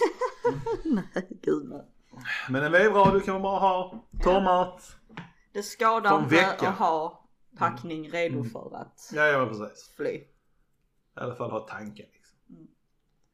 [0.85, 1.83] Nej, gud nej.
[2.51, 4.05] Men en vevradio kan man bara ha.
[4.23, 4.97] Torrmat.
[5.59, 6.69] Det skadar För inte vecka.
[6.69, 7.25] att ha
[7.59, 9.91] packning redo för att Ja, ja precis.
[9.97, 10.11] fly.
[10.11, 10.27] I
[11.15, 12.39] alla fall ha tanken liksom.
[12.51, 12.69] Mm.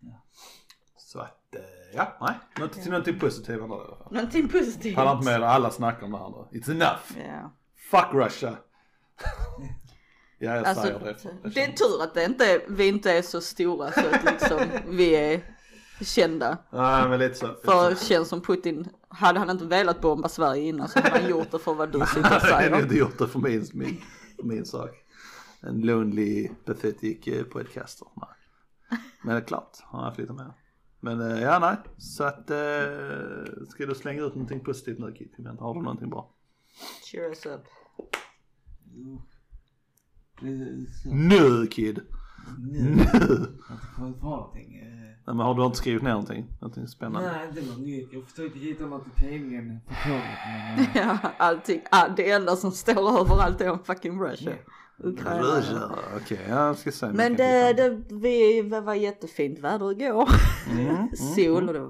[0.00, 0.22] Ja.
[0.96, 1.60] Så att, eh,
[1.94, 2.34] ja, nej.
[2.58, 4.12] Något, till någonting positivt ändå i alla fall.
[4.12, 4.94] Någonting positivt.
[4.94, 6.58] Pallar inte med det, alla snackar om det här nu.
[6.58, 7.28] It's enough.
[7.32, 7.50] Ja.
[7.90, 8.56] Fuck Russia.
[10.38, 11.16] ja, jag Alltså, säger det.
[11.42, 14.60] Jag det är tur att det inte, vi inte är så stora så att liksom
[14.96, 15.54] vi är
[16.00, 16.58] kända.
[16.70, 17.54] Nej, men lite så.
[17.64, 21.30] För det känns som Putin, hade han inte velat bomba Sverige innan så hade han
[21.30, 22.82] gjort det för vad du sitter och Jag hade säger.
[22.82, 24.00] inte gjort det för min, min,
[24.36, 24.90] för min sak.
[25.60, 28.08] En lonely, pathetic eh, podcaster.
[28.16, 28.28] Nej.
[29.22, 30.52] Men det är klart, han har haft lite mer.
[31.00, 31.76] Men eh, ja, nej.
[31.98, 32.56] Så att, eh,
[33.68, 35.36] ska du slänga ut någonting positivt nu Kit?
[35.36, 36.30] Kom igen, Har du någonting bra?
[37.10, 37.60] Cheer us up.
[41.04, 42.00] Nu Kid!
[42.58, 42.96] Nu.
[45.34, 46.44] Nej, men har du inte skrivit ner någonting?
[46.60, 47.32] Någonting spännande?
[47.32, 48.08] Nej, inte något nytt.
[48.12, 53.20] Jag försökte hitta något i tidningen på tåget Ja, allting, ah, det enda som står
[53.20, 54.52] överallt är om fucking Russia.
[54.98, 55.42] Ukraina.
[55.42, 60.28] Russia, okej, jag ska om Men det, det, vi, det var jättefint väder igår.
[60.70, 61.88] Mm, mm, Sol och det var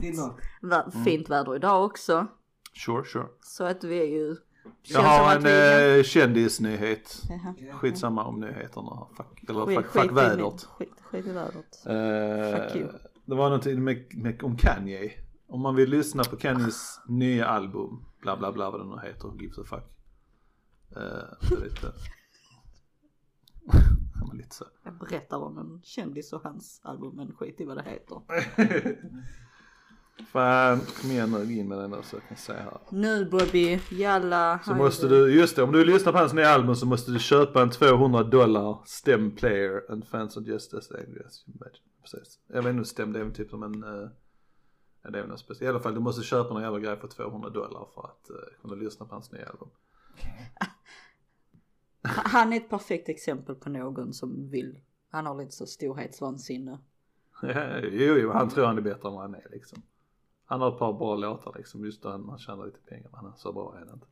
[0.00, 0.40] Det varmt.
[0.62, 2.26] Va- Fint väder idag också.
[2.74, 3.26] Sure, sure.
[3.42, 4.36] Så att vi är ju...
[4.82, 7.22] Jag har en vi- eh, kändisnyhet.
[7.28, 7.54] Jaha.
[7.78, 9.06] Skitsamma om nyheterna.
[9.16, 10.64] Fuck, eller Skit- fuck, skit fuck min- vädret.
[10.64, 11.86] Skit, skit i vädret.
[11.86, 12.88] Eh, Fuck you.
[13.24, 15.12] det var någonting med, med, om Kanye.
[15.48, 19.32] Om man vill lyssna på Kanyes nya album, bla bla bla vad det nu heter,
[19.40, 19.84] gives a fuck.
[20.88, 21.00] Det
[21.56, 21.92] är lite...
[24.34, 24.64] Lite så.
[24.84, 28.20] Jag berättar om en kändis och hans album men skit i vad det heter.
[30.18, 32.78] Fan, kom igen nu, in med den där så jag kan se här.
[32.90, 34.60] Nu Bobby, jalla.
[34.64, 35.34] Så måste du.
[35.34, 38.22] just det, om du lyssnar på hans nya album så måste du köpa en 200
[38.22, 40.94] dollar STEM player and fans of justice.
[40.94, 41.44] Yes,
[42.00, 42.38] precis.
[42.46, 44.08] Jag vet inte, STEM det är väl typ som en, uh,
[45.02, 45.62] ja, det är något speciellt.
[45.62, 48.36] I alla fall du måste köpa någon jävla grej för 200 dollar för att uh,
[48.62, 49.68] kunna lyssna på hans nya album.
[52.04, 54.78] Han är ett perfekt exempel på någon som vill.
[55.10, 56.78] Han har lite så storhetsvansinne.
[57.82, 59.82] jo, jo, han tror han är bättre än vad han är liksom.
[60.44, 63.20] Han har ett par bra låtar liksom, just då han, han tjänar lite pengar men
[63.20, 64.06] han är så bra är han inte.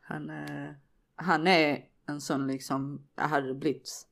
[0.00, 0.70] Han, eh,
[1.16, 4.06] han är en sån liksom, hade det blivit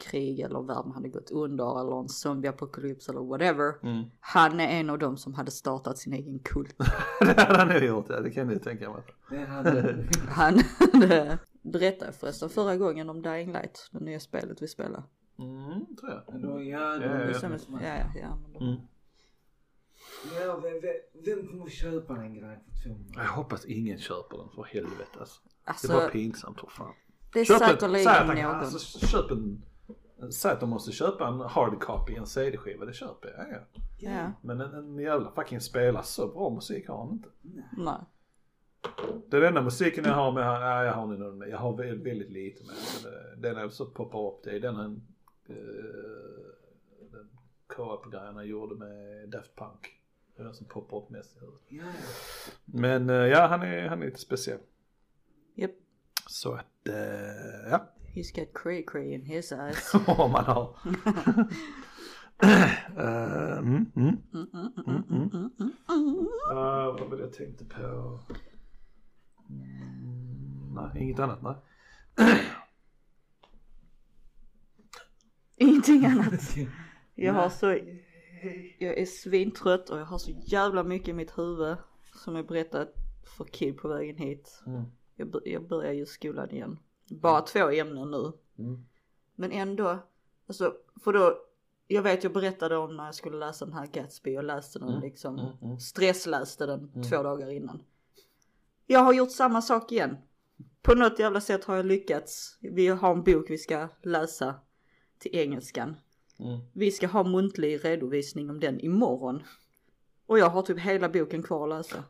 [0.00, 3.74] krig eller världen hade gått under eller en zombieapokalyps eller whatever.
[3.82, 4.10] Mm.
[4.20, 6.76] Han är en av dem som hade startat sin egen kult.
[7.20, 9.02] det hade han nog gjort, ja, det kan ni tänka mig.
[9.30, 10.04] Det hade...
[10.28, 10.54] Han
[11.00, 15.02] det berättade förresten förra gången om Dying Light, det nya spelet vi spelade.
[15.38, 16.42] Mm, tror jag.
[16.42, 17.58] Då, ja, då, Ja, ja, Det ja.
[17.82, 18.60] Ja, ja, ja.
[18.60, 18.80] Mm.
[20.40, 23.22] Ja vem, vem, vem kommer köpa den grejen för 200?
[23.22, 25.40] Jag hoppas ingen köper den för helvete alltså.
[25.44, 26.94] Det Alltså, var pinsamt för fan.
[27.32, 28.04] det är Köp säkerligen
[28.48, 28.56] någon.
[28.56, 29.62] alltså, köp en,
[30.32, 33.50] säg att de måste köpa en hard copy, en CD-skiva, det köper jag.
[33.52, 33.60] Ja.
[34.10, 37.28] Ja, Men en, en jävla fucking spela så bra musik har han inte.
[37.76, 37.96] nej.
[39.30, 41.58] Det är den enda musiken jag har med, ja, jag har nog någon med, jag
[41.58, 42.74] har väldigt, väldigt lite med.
[43.02, 45.02] Men det- den är så poppar upp, det är den han,
[45.50, 45.56] uh,
[47.12, 47.28] den
[47.66, 49.99] co-op-grejen han gjorde med Daft Punk.
[50.40, 51.62] Det är den som poppar upp mest i huvudet.
[51.68, 51.84] Ja.
[52.64, 54.58] Men eh, ja, han är, han är lite speciell.
[55.56, 55.70] Yep.
[56.26, 57.92] Så att, eh, ja.
[58.14, 59.94] He's got cray cray in his eyes.
[60.06, 60.76] Om man har.
[66.54, 68.20] Vad var det jag tänkte på?
[69.48, 71.56] Mm, nej, inget annat nej.
[75.56, 76.56] Ingenting annat.
[77.14, 77.78] Jag har så,
[78.78, 81.76] jag är svintrött och jag har så jävla mycket i mitt huvud
[82.14, 82.94] som jag berättat
[83.36, 84.62] för Kid på vägen hit.
[84.66, 84.82] Mm.
[85.16, 86.78] Jag, jag börjar ju skolan igen.
[87.10, 88.32] Bara två ämnen nu.
[88.58, 88.84] Mm.
[89.34, 89.98] Men ändå,
[90.46, 90.74] alltså
[91.04, 91.38] för då,
[91.86, 94.88] jag vet jag berättade om när jag skulle läsa den här Gatsby, jag läste den
[94.88, 95.80] Mm, liksom, mm, mm.
[95.80, 97.82] stressläste den två dagar innan.
[98.86, 100.16] Jag har gjort samma sak igen.
[100.82, 102.58] På något jävla sätt har jag lyckats.
[102.60, 104.54] Vi har en bok vi ska läsa
[105.18, 105.96] till engelskan.
[106.42, 106.60] Mm.
[106.72, 109.42] Vi ska ha muntlig redovisning om den imorgon.
[110.26, 112.04] Och jag har typ hela boken kvar att läsa.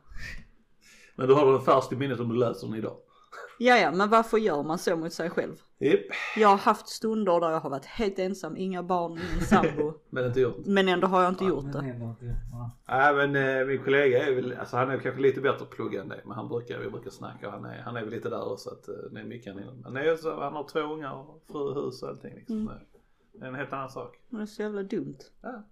[1.15, 2.97] Men du har den färskt i minnet om du läser den idag?
[3.59, 5.55] Ja, ja, men varför gör man så mot sig själv?
[5.79, 5.99] Japp.
[6.37, 9.93] Jag har haft stunder där jag har varit helt ensam, inga barn, ingen sambo.
[10.09, 10.65] Men inte gjort.
[10.65, 12.05] Men ändå har jag inte gjort Men det.
[12.05, 12.35] inte.
[12.51, 12.71] Ja.
[12.87, 15.69] Nej men eh, min kollega är väl, alltså han är kanske lite bättre på att
[15.69, 16.21] plugga än det.
[16.25, 18.69] Men han brukar, vi brukar snacka och han är, han är väl lite där också
[18.69, 19.75] att eh, det är mycket han hinner.
[19.83, 22.71] Men det är så, han har två ungar och fru, hus och allting liksom.
[23.33, 24.19] Det är en helt annan sak.
[24.29, 25.17] Men det är så jävla dumt.
[25.41, 25.63] Ja.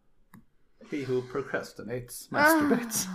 [0.91, 3.07] He who procrastinates masturbates.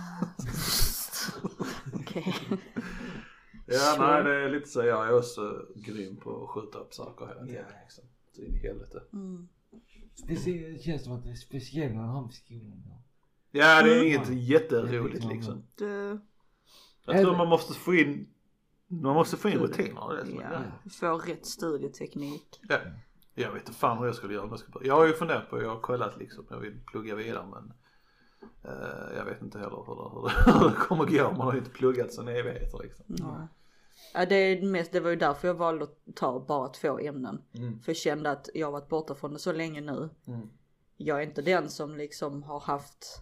[1.93, 2.35] Okej.
[3.67, 7.25] Ja nej det är lite så, jag är också grym på att skjuta upp saker
[7.27, 7.77] hela tiden Ja.
[7.83, 8.03] liksom.
[8.35, 9.03] Så in i helvete.
[9.13, 9.47] Mm.
[10.27, 12.83] Det känns som att det är speciellt när han har med skolan.
[12.85, 12.97] då.
[13.51, 14.07] Ja det är Mm.
[14.07, 15.63] inget jätteroligt liksom.
[15.75, 16.19] Det,
[17.05, 18.27] Jag tror man måste få in,
[18.87, 20.13] man måste få in rutiner.
[20.17, 20.71] Det som är ja, grejen.
[20.89, 22.59] få rätt studieteknik.
[22.69, 22.77] Ja.
[23.35, 24.87] Jag vet inte fan hur jag skulle göra om jag skulle börja.
[24.87, 27.73] Jag har ju funderat på, jag har kollat liksom, jag vill plugga vidare men
[28.63, 31.31] eh, jag vet inte heller hur det, hur det, hur det kommer gå.
[31.31, 33.05] Man har ju inte pluggat sen evigheter liksom.
[33.07, 33.47] Ja.
[34.13, 37.41] Ja, det, är mest, det var ju därför jag valde att ta bara två ämnen.
[37.53, 37.79] Mm.
[37.79, 40.09] För jag kände att jag har varit borta från det så länge nu.
[40.27, 40.49] Mm.
[40.97, 43.21] Jag är inte den som liksom har haft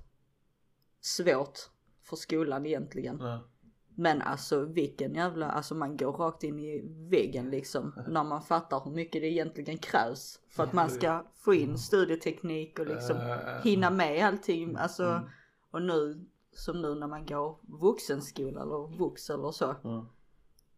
[1.01, 1.59] svårt
[2.03, 3.19] för skolan egentligen.
[3.19, 3.39] Ja.
[3.95, 7.93] Men alltså vilken jävla, alltså man går rakt in i väggen liksom.
[8.07, 10.39] När man fattar hur mycket det egentligen krävs.
[10.49, 14.75] För att man ska få in studieteknik och liksom Eh, hinna med allting.
[14.75, 15.23] Alltså, Mm.
[15.71, 19.75] och nu, som nu när man går vuxenskola eller vux eller så.
[19.83, 20.05] Ja.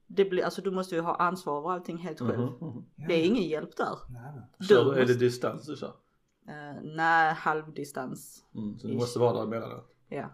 [0.07, 2.39] Det blir, alltså du måste ju ha ansvar över allting helt själv.
[2.39, 2.85] Mhm, mhm.
[3.07, 3.97] Det är ingen hjälp där.
[4.69, 5.87] Du är det distans du kör?
[5.87, 8.45] Uh, nej, halvdistans.
[8.55, 9.95] Mm, så du måste vara där emellanåt.
[10.07, 10.29] Ja.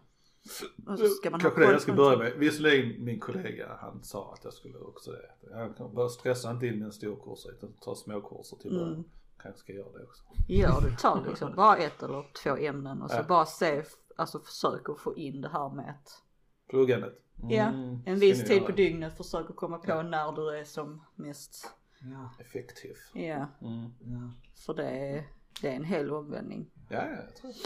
[0.87, 2.33] Och så ska man ha Kanske det koll jag ska börja med.
[2.37, 5.29] Visserligen min kollega han sa att jag skulle också det.
[5.51, 8.93] Jag bara stressa inte in med en stor kurs utan ta små kurser till början.
[8.93, 9.03] Mm.
[9.41, 10.23] Kanske ska göra det också.
[10.47, 13.23] Gör det, ta liksom bara ett eller två ämnen och så Ja.
[13.23, 13.83] bara se,
[14.15, 16.23] alltså försök att få in det här med att
[16.69, 17.17] Pluggandet.
[17.49, 18.65] Ja, Mm, en ska viss tid göra.
[18.65, 22.95] på dygnet försök att komma på när du är som mest, Ja, Effektiv.
[23.13, 23.89] ja, Mm.
[23.99, 24.31] ja.
[24.65, 25.27] för det är,
[25.61, 26.71] det är en hel omvändning.
[26.89, 27.57] Ja, ja, jag tror det.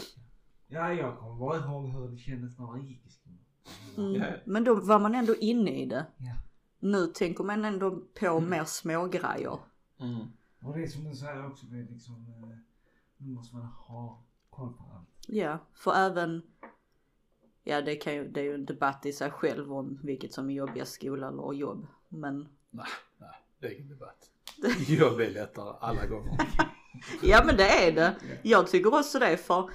[0.68, 3.38] Ja, jag kommer bara ihåg hur det kändes när man gick i skolan.
[3.96, 4.14] Mm.
[4.14, 4.26] Ja.
[4.44, 6.06] Men då var man ändå inne i det.
[6.16, 6.32] Ja.
[6.78, 9.58] Nu tänker man ändå på mer små grejer.
[10.00, 10.26] Mm.
[10.60, 12.58] Och det är som du säger också, det är liksom, eh,
[13.16, 15.08] nu måste man ha koll på allt.
[15.26, 16.42] Ja, för även,
[17.62, 20.50] ja det, kan ju, det är ju en debatt i sig själv om vilket som
[20.50, 21.86] är jobbigast, skola eller jobb.
[22.08, 22.86] Men, Nej,
[23.18, 24.30] nej, det är ingen debatt.
[24.88, 26.38] Jobb är lättare alla gånger.
[27.22, 28.16] ja men det är det.
[28.42, 29.70] Jag tycker också det för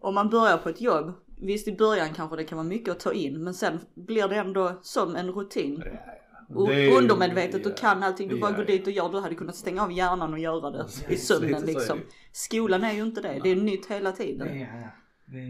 [0.00, 3.00] om man börjar på ett jobb, visst i början kanske det kan vara mycket att
[3.00, 5.82] ta in men sen blir det ändå som en rutin.
[5.84, 6.12] Ja, ja.
[6.54, 8.28] Och Det undermedvetet ja, och kan allting.
[8.28, 8.66] Du bara går ja.
[8.66, 9.08] dit och gör.
[9.08, 11.98] Du hade kunnat stänga av hjärnan och göra det i sömnen liksom.
[12.32, 13.40] Skolan är ju inte det.
[13.42, 14.48] Det är nytt hela tiden.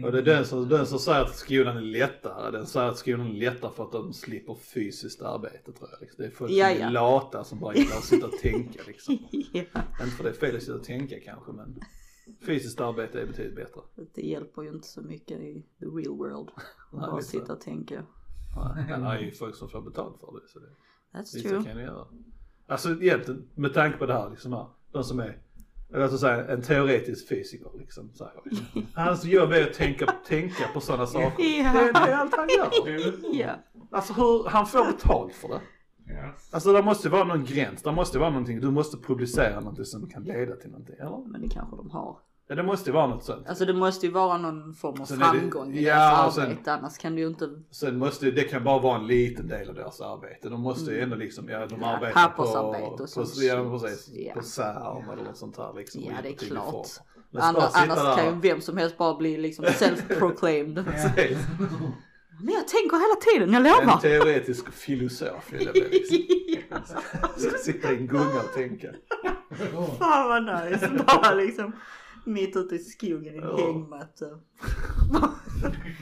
[0.05, 2.97] Och det är den som, den som säger att skolan är lättare, den säger att
[2.97, 6.01] skolan är lättare för att de slipper fysiskt arbete tror jag.
[6.01, 6.23] Liksom.
[6.23, 6.89] Det är folk Ja, som är ja.
[6.89, 9.17] lata som bara gillar att sitta och tänka liksom.
[9.31, 9.61] ja.
[10.03, 11.79] Inte för det är fel att sitta och tänka kanske men
[12.45, 13.81] fysiskt arbete är betydligt bättre.
[14.15, 16.49] Det hjälper ju inte så mycket i the real world.
[16.91, 17.27] Nej, Bara så.
[17.27, 18.05] sitta och tänka.
[18.75, 20.47] Nej, Men det är ju folk som får betalt för det.
[20.47, 20.75] Så det
[21.19, 21.63] That's true.
[21.63, 22.07] kan ju göra.
[22.67, 25.41] Alltså egentligen med tanke på det här liksom här, de som är
[25.93, 28.09] eller att säga en teoretisk fysiker liksom.
[28.13, 28.33] Så här.
[28.93, 31.43] Hans jobb är att tänka, tänka på sådana saker.
[31.63, 31.73] Ja.
[31.73, 33.13] Det, det är allt han gör.
[33.33, 33.55] Ja.
[33.91, 35.61] Alltså hur, han får betalt för det.
[36.09, 36.33] Ja.
[36.51, 40.09] Alltså det måste vara någon gräns, det måste vara någonting, du måste publicera någonting som
[40.09, 41.27] kan leda till någonting, eller?
[41.31, 42.17] Men det kanske de har.
[42.51, 43.47] Ja det måste ju vara något sånt.
[43.47, 46.33] Alltså det måste ju vara någon form av Sen det- framgång i ja, deras och
[46.33, 46.73] sen- arbete.
[46.73, 47.49] Annars kan du ju inte.
[47.71, 50.49] Sen måste, det kan bara vara en liten del av deras arbete.
[50.49, 51.81] De måste ju ändå liksom, ja de Mm.
[51.81, 54.33] Ja, arbetar pappersarbete på, och på, sånt ja, precis, shit.
[54.33, 56.01] på Särm eller något sånt här liksom.
[56.03, 56.87] Ja det är klart.
[57.33, 60.83] Annars, annars kan ju vem som helst bara bli liksom self-proclaimed.
[62.43, 63.99] Men jag tänker hela tiden, jag en lovar.
[64.01, 66.97] teoretisk filosof vill jag bli liksom.
[67.63, 68.87] Sitta i en gunga och tänka.
[69.99, 70.89] Fan vad nice.
[71.07, 71.71] Bara liksom
[72.25, 74.25] mitt ute i skogen i en hängmatta.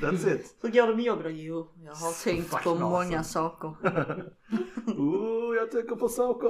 [0.02, 0.56] That's it.
[0.62, 1.30] Hur går det med jobbet då?
[1.30, 2.89] Jo, jag har tänkt Fuck på nasen.
[2.89, 3.73] många saker.
[4.97, 6.47] Oh, jag tänker på saker.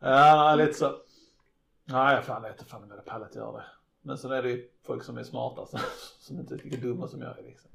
[0.00, 0.92] ja, lite så.
[1.84, 3.64] Nej, jag fan vet fan om jag hade pallat göra det.
[4.02, 5.80] Men sen är det ju folk som är smarta som,
[6.20, 7.70] som inte är lika dumma som jag är liksom.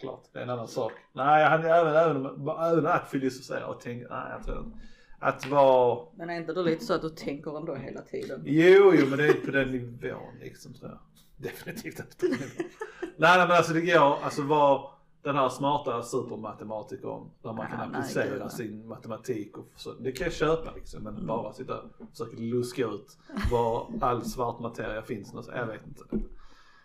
[0.00, 0.92] Klart, det är en annan sak.
[1.12, 4.78] Nej, han är även, även, även att filosofera och tänka, nej jag tror inte.
[5.20, 8.42] Att vara, Men är inte det lite så att du tänker ändå hela tiden?
[8.44, 10.98] jo, jo men det är på den nivån liksom tror jag.
[11.36, 12.70] Definitivt inte på den nivån.
[13.00, 14.90] nej, nej men alltså det går, alltså vara
[15.22, 18.50] den här smarta supermatematikern där man kan Ja, nej, applicera nej.
[18.50, 22.82] sin matematik och så, det kan jag köpa liksom men bara sitta och försöka luska
[22.86, 23.18] ut
[23.50, 25.58] var all svart materia finns någonstans.
[25.58, 26.02] Jag vet inte.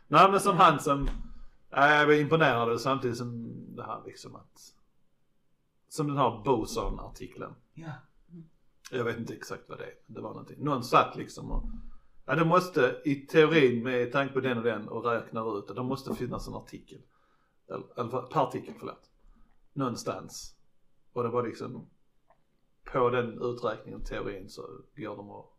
[0.07, 1.09] Nej men som han som,
[1.75, 4.73] nej, jag var imponerad samtidigt som det här liksom att
[5.87, 7.55] som den här Boson-artikeln.
[7.73, 7.91] Ja.
[8.91, 10.63] Jag vet inte exakt vad det är, men det var någonting.
[10.63, 11.63] Någon satt liksom och,
[12.25, 15.73] ja det måste i teorin med tanke på den och den och räknar ut det,
[15.73, 17.01] det måste finnas en artikel.
[17.67, 19.09] Eller, eller partikel, förlåt.
[19.73, 20.55] Någonstans.
[21.13, 21.89] Och det var liksom,
[22.83, 24.61] på den uträkningen, teorin så
[24.95, 25.57] går de och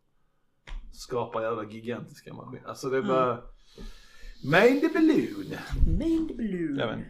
[0.91, 2.67] skapar jävla gigantiska maskiner.
[2.67, 3.43] Alltså det var,
[4.43, 5.55] mind the balloon.
[5.97, 6.79] Main blue.
[6.79, 7.09] Jag vet inte.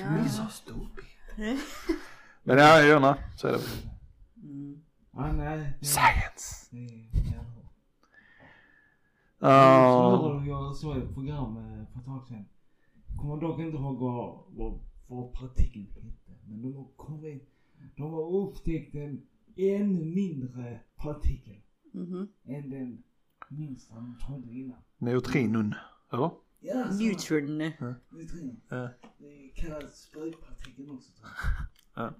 [0.00, 0.28] Ja.
[0.28, 1.04] så stupid.
[2.42, 3.58] Men ja, Jonna, så är det.
[4.42, 4.80] Mm.
[5.80, 6.66] Science.
[9.38, 10.42] Ja.
[10.46, 12.44] Jag såg ett program eh, för ett tag sedan.
[13.16, 14.38] Kommer dock inte ihåg vad,
[15.08, 16.40] vad, partikeln hette.
[16.48, 17.48] Men de har kommit,
[17.96, 19.22] de har upptäckt en
[19.56, 21.56] ännu mindre partikel
[21.92, 22.28] Mhm.
[22.44, 23.02] än den
[23.48, 24.78] minsta de trodde innan.
[24.98, 25.74] Neutrinon,
[26.12, 26.30] eller?
[26.60, 27.02] Ja, så.
[27.02, 27.58] Neutron.
[27.58, 28.60] Neutron.
[28.68, 28.88] Ja.
[29.18, 31.30] Det kallas spökpartikeln också tror
[31.94, 32.12] Ja.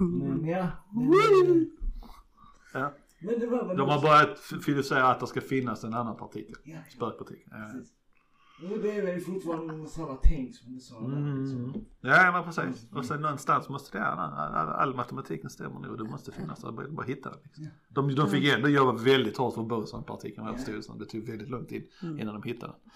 [0.00, 0.68] Men ja.
[0.92, 1.70] Men,
[2.74, 2.92] Ja.
[3.20, 6.16] men det var väl De har också- börjat filosofera att det ska finnas en annan
[6.16, 6.56] partikel.
[6.64, 7.48] Ja, Spökpartikel.
[7.50, 7.70] Ja.
[7.72, 7.92] precis.
[8.72, 11.00] Och det är väl fortfarande samma tänk som du sa.
[11.00, 11.42] där, Mm.
[11.42, 11.84] liksom.
[12.00, 12.92] Ja, men precis.
[12.92, 15.98] Och sen någonstans måste det, all, all, all matematiken stämmer nog.
[15.98, 17.36] Det måste finnas där, bara, bara hitta det.
[17.44, 17.64] Liksom.
[17.64, 17.70] Ja.
[17.88, 20.98] De, de fick ändå jobba väldigt hårt för Boson-partikeln, vad jag förstod det som.
[20.98, 22.90] Det tog väldigt lång tid innan de hittade den.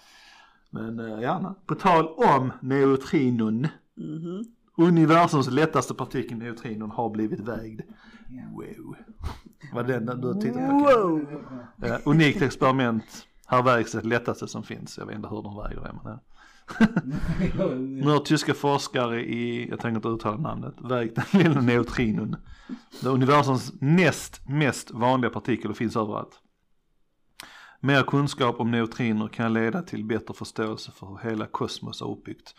[0.69, 1.55] Men gärna.
[1.65, 3.67] På tal om neutrinon.
[3.95, 4.43] Mhm.
[4.77, 7.81] Universums lättaste partikel, neutrinon, har blivit vägd.
[8.51, 8.95] Wow.
[9.73, 10.73] Var det den du tittade på?
[10.73, 11.19] Wow.
[11.85, 13.27] Uh, unikt experiment.
[13.47, 14.97] Här vägs det lättaste som finns.
[14.97, 16.19] Jag vet inte hur de väger det men.
[18.01, 22.35] Nu har tyska forskare i, jag tänker inte uttala namnet, vägt den lilla neutrinon.
[23.01, 26.41] Det är universums näst mest vanliga partikel och finns överallt.
[27.79, 32.55] Mer kunskap om neutriner kan leda till bättre förståelse för hur hela kosmos är uppbyggt.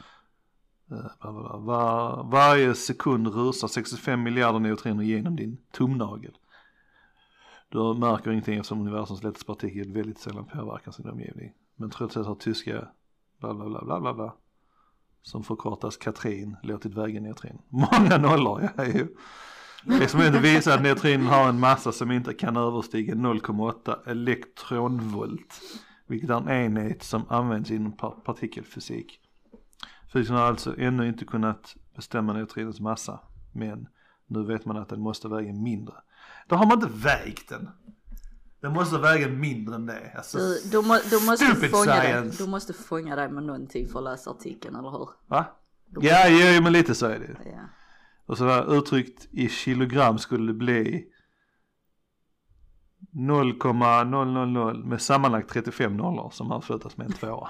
[0.91, 6.37] Eh, Var, varje sekund rusar 65 miljarder neutriner genom din tumnagel.
[7.69, 11.53] Du märker ingenting eftersom universums lättaste partikel väldigt sällan påverkar sin omgivning.
[11.77, 12.89] Men trots det har tyska
[13.39, 14.35] bla bla bla bla bla bla
[15.23, 17.59] som förkortas Katrin låtit väga neutrin.
[17.69, 19.09] Många nollor, ja ju.
[19.87, 25.61] Experimentet visar att neutrinen har en massa som inte kan överstiga 0,8 elektronvolt.
[26.07, 29.21] Vilket är en enhet som används inom par- partikelfysik.
[30.13, 33.21] Fysikerna har alltså ännu inte kunnat bestämma neutrinens massa.
[33.53, 33.89] Men
[34.27, 35.95] nu vet man att den måste väga mindre.
[36.49, 37.69] Då har man inte vägt den.
[38.61, 40.13] Den måste väga mindre än det.
[40.17, 43.99] Alltså, Du, du, må, du, måste fånga dig, du måste fånga dig med någonting för
[43.99, 45.09] att läsa artikeln, eller hur?
[45.27, 45.45] Va?
[46.01, 47.37] Ja, ja, men lite så är det.
[47.45, 47.61] Ja.
[48.31, 51.05] Och så var uttryckt i kilogram skulle det bli
[53.13, 57.49] 0,000 med sammanlagt 35 nollor som avslutas med en tvåa.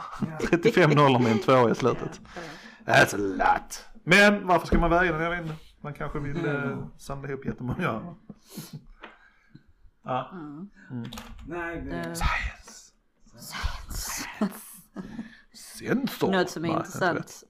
[0.51, 2.21] 35 nollor med en tvåa i slutet.
[2.85, 3.85] That's a lot.
[4.05, 5.23] Men varför ska man väga den?
[5.23, 5.55] Jag vet inte.
[5.81, 8.17] Man kanske vill eh, samla ihop jättemånga.
[10.05, 10.31] Ja.
[10.33, 11.05] Mm.
[11.47, 11.97] Nej, det...
[11.97, 12.93] Eh, Science.
[15.53, 16.33] Sensor.
[16.33, 17.45] Något som är intressant,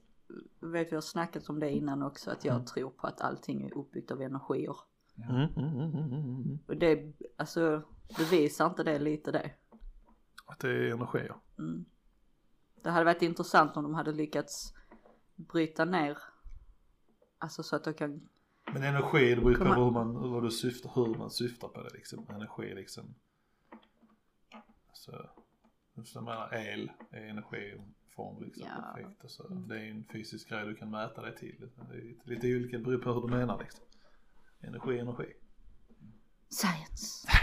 [0.67, 3.77] vet vi har snackat om det innan också, att jag tror på att allting är
[3.77, 4.75] uppbyggt av energier.
[5.17, 6.59] Mm, mm, mm, mm, mm.
[6.67, 7.81] Och det, alltså,
[8.17, 9.51] bevisar inte det lite det?
[10.45, 11.35] Att det är energier.
[11.57, 11.85] Mm.
[12.83, 14.73] Det hade varit intressant om de hade lyckats
[15.35, 16.17] bryta ner,
[17.37, 18.29] alltså så att de kan,
[18.73, 21.81] Men energi, det beror ju på hur man, vad du syftar, hur man syftar på
[21.81, 22.25] det liksom.
[22.29, 23.15] Energi liksom.
[24.93, 25.29] Så,
[26.13, 27.29] jag menar el är
[28.11, 28.67] energiform liksom.
[28.67, 28.99] Ja.
[28.99, 29.43] Effekt, och så.
[29.49, 31.55] Det är en fysisk grej du kan mäta det till.
[31.59, 33.83] Det är lite, lite olika, beror på hur du menar liksom.
[34.61, 35.25] Energi, energi.
[36.49, 37.27] science!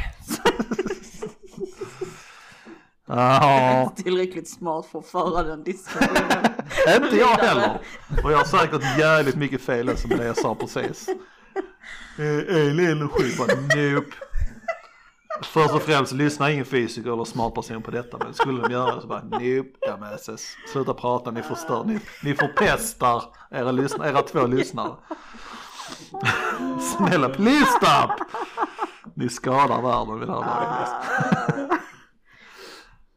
[3.10, 6.44] Ja, Tillräckligt smart för att föra den diskussionen.
[7.02, 7.80] inte jag heller.
[8.24, 11.08] Och jag har säkert jävligt mycket fel som det jag sa precis.
[12.18, 14.16] El är energi, bara nope.
[15.42, 18.94] Först och främst lyssnar ingen fysiker eller smart person på detta men skulle de göra
[18.94, 20.56] det så bara nope, dummasses.
[20.72, 24.96] Sluta prata, ni förstör, ni, ni förpestar era, lyssna, era två lyssnare.
[26.96, 28.10] Snälla please stop!
[29.14, 30.90] Ni skadar världen vid det här laget.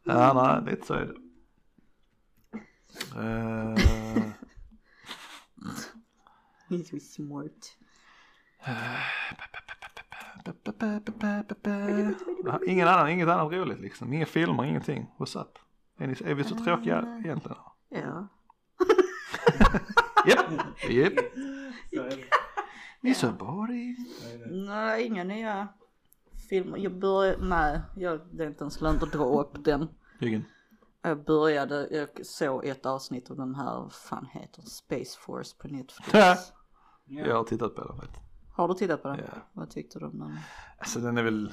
[0.04, 1.14] Ja nej, lite så är det.
[3.16, 3.76] Eh,
[6.68, 7.76] He's smart.
[12.66, 14.12] Ingen annan, inget annat roligt liksom.
[14.12, 15.06] Inga filmer, ingenting.
[15.18, 15.58] What's up?
[15.98, 17.58] Är, ni, är vi så tråkiga egentligen?
[17.88, 18.28] Ja.
[20.26, 21.12] Japp, japp.
[21.94, 22.08] Så.
[23.00, 23.96] Ni är så boring.
[24.50, 25.68] Nej, inga nya
[26.48, 26.78] filmer.
[26.78, 29.88] Jag började, nej, jag, det är inte ens lönt att dra upp den.
[30.20, 30.42] Jürgen.
[31.02, 34.66] Jag började, jag såg ett avsnitt av den här, vad fan heter den?
[34.66, 36.12] Space Force på Netflix.
[36.12, 36.36] Ja.
[37.04, 38.31] Jag har tittat på det faktiskt.
[38.52, 39.18] Har du tittat på den?
[39.18, 39.38] Ja.
[39.52, 40.38] Vad tyckte du om den?
[40.78, 41.52] Alltså den är väl,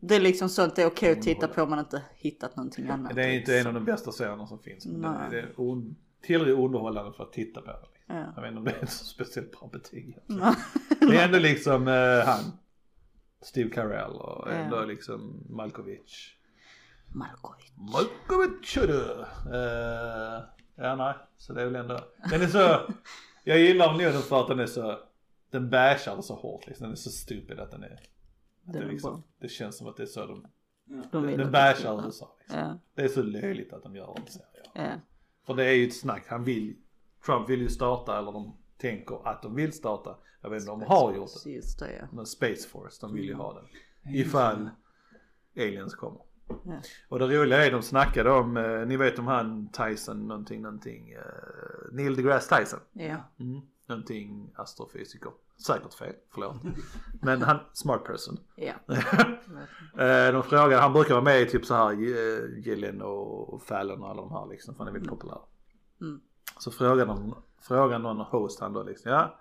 [0.00, 2.88] Det är liksom sånt det är okej att titta på om man inte hittat någonting
[2.88, 3.14] annat.
[3.14, 4.86] det är inte en av de bästa serierna som finns.
[4.86, 5.30] Men det, Nej.
[5.30, 7.70] det är un, tillräckligt underhållande för att titta på.
[7.94, 8.16] Liksom.
[8.16, 8.32] Ja.
[8.36, 10.18] Jag vet inte om det är ett så speciellt bra betyg.
[10.26, 10.54] Nej.
[11.00, 12.40] Det är ändå liksom eh, han,
[13.42, 14.52] Steve Carell och Ja.
[14.52, 16.34] ändå liksom Malkovich.
[17.14, 17.72] Malkovich.
[17.76, 19.00] Malkovich du!
[19.52, 20.42] Uh,
[20.76, 22.80] ja nej, så det är väl ändå, den är så,
[23.44, 24.98] jag gillar nog den för att den är så,
[25.50, 26.84] den bashar det så hårt liksom.
[26.84, 28.02] Den är så stupid att den är, att
[28.62, 30.46] Den det, är liksom, det känns som att det är så de,
[31.10, 32.28] De vill den att bashar USA liksom.
[32.58, 34.46] Ja, Det är så löjligt att de gör en serie.
[34.74, 34.90] ja.
[35.46, 36.76] För det är ju ett snack, han vill,
[37.26, 40.80] Trump vill ju starta eller de tänker att de vill starta, jag vet inte om
[40.80, 41.50] de har gjort det.
[41.50, 42.06] Just det ja.
[42.12, 43.64] Men Space Force, de vill ju ha den.
[44.14, 44.70] Ifall
[45.56, 46.20] aliens kommer.
[46.64, 46.80] Ja.
[47.08, 51.12] Och det roliga är de snackade om, eh, ni vet om han Tyson någonting, någonting,
[51.12, 51.22] eh,
[51.92, 52.80] Neil deGrasse Tyson.
[52.92, 53.16] Ja.
[53.40, 53.60] Mm.
[53.88, 55.32] Någonting astrofysiker.
[55.66, 56.56] Säkert fel, förlåt.
[57.22, 58.38] Men han, smart person.
[58.56, 58.74] Ja.
[59.98, 64.02] Eh, de frågade, han brukar vara med i typ så här eh, Gillen och Fallon
[64.02, 65.40] och alla de här liksom, för han är väldigt populär.
[66.00, 66.20] Mm.
[66.58, 69.38] Så frågade de, frågade någon host han då liksom, ja,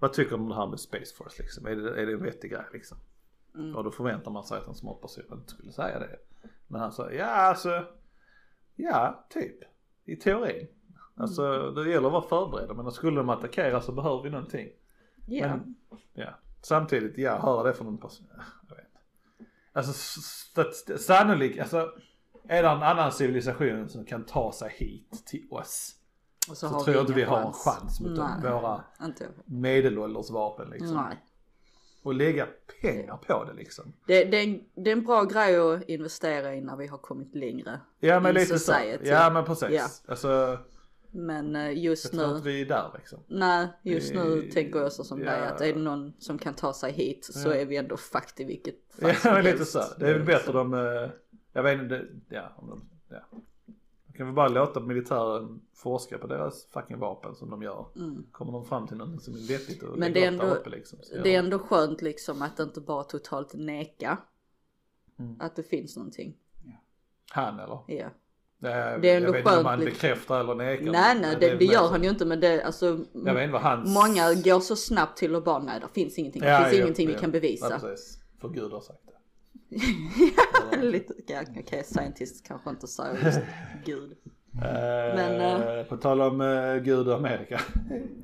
[0.00, 1.66] vad tycker du om det här med Space Force liksom?
[1.66, 2.98] Är det, är det en vettig grej liksom?
[3.54, 3.76] Mm.
[3.76, 6.18] Och då förväntar man sig att en smart person inte skulle säga det.
[6.66, 7.84] Men han sa, ja alltså,
[8.74, 9.56] ja typ,
[10.04, 10.66] i teorin.
[11.16, 14.68] Alltså det gäller att vara förberedda men skulle de attackera så behöver vi någonting.
[15.26, 15.46] Ja.
[15.46, 15.74] Men,
[16.14, 16.38] ja.
[16.62, 18.26] Samtidigt, ja, höra det från en person.
[18.36, 18.86] ja, Jag vet.
[19.72, 19.92] Alltså
[20.98, 21.92] sannolikt, alltså
[22.48, 25.96] är det en annan civilisation som kan ta sig hit till oss.
[26.50, 28.52] Och Så, har tror jag inte vi har en chans mot dem, Nej.
[28.52, 30.96] våra Inte medelålders vapen liksom.
[30.96, 31.16] Nej.
[32.02, 32.48] Och lägga
[32.82, 33.92] pengar på det liksom.
[34.06, 36.98] Det, det, är en, det är en bra grej att investera i när vi har
[36.98, 37.80] kommit längre.
[38.00, 38.72] Ja men lite så.
[39.02, 39.68] Ja men precis.
[39.70, 39.86] Ja.
[40.08, 40.58] Alltså
[41.14, 43.18] Men eh, jag just tror nu, inte vi är där liksom.
[43.28, 45.30] nej just nu Eh, tänker jag så som ja.
[45.30, 47.54] dig att är det någon som kan ta sig hit så Ja.
[47.54, 49.82] är vi ändå fucked i vilket fall Ja som men lite så.
[49.98, 51.10] Det är väl bättre de, eh,
[51.52, 52.52] jag vet inte, det- ja.
[52.56, 53.38] Om de, ja.
[54.16, 57.86] Kan vi bara låta militären forska på deras fucking vapen som de gör.
[57.96, 58.26] Mm.
[58.32, 60.98] Kommer de fram till något som är vettigt och Men det är ändå- uppe liksom.
[61.22, 64.18] Det är ändå skönt liksom att inte bara totalt neka
[65.18, 65.36] Mm.
[65.40, 66.36] att det finns någonting.
[67.30, 67.78] Han eller?
[67.86, 68.08] Ja.
[68.62, 68.70] Det
[69.10, 69.94] är jag vet inte om han liksom.
[69.94, 70.92] bekräftar eller nekar.
[70.92, 73.52] Nej nej det, det mer gör han ju inte men det alltså Jag vet inte
[73.52, 73.94] vad hans...
[73.94, 76.82] Många går så snabbt till att bara nej det finns ingenting, det Ja, finns ja,
[76.82, 77.18] ingenting vi ja.
[77.18, 77.70] kan bevisa.
[77.70, 78.18] Ja, precis.
[78.40, 80.76] För Gud har sagt det.
[80.82, 81.14] Lite,
[81.58, 83.40] okej scientist kanske inte säger just
[83.84, 84.16] gud.
[85.14, 87.60] Men, eh, På tal om uh, Gud och Amerika.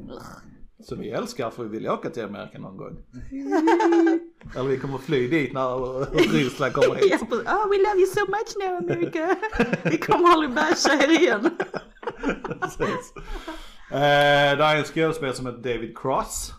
[0.81, 2.97] Så vi älskar för vi vill åka till Amerika någon gång.
[4.57, 7.11] Eller vi kommer fly dit när Ryssland kommer hit.
[7.11, 9.37] Jesper, oh we love you so much now America.
[9.85, 11.51] Vi kommer aldrig basha er igen.
[12.45, 13.13] Precis.
[13.91, 16.53] Eh, det är en skådespelare som heter David Cross.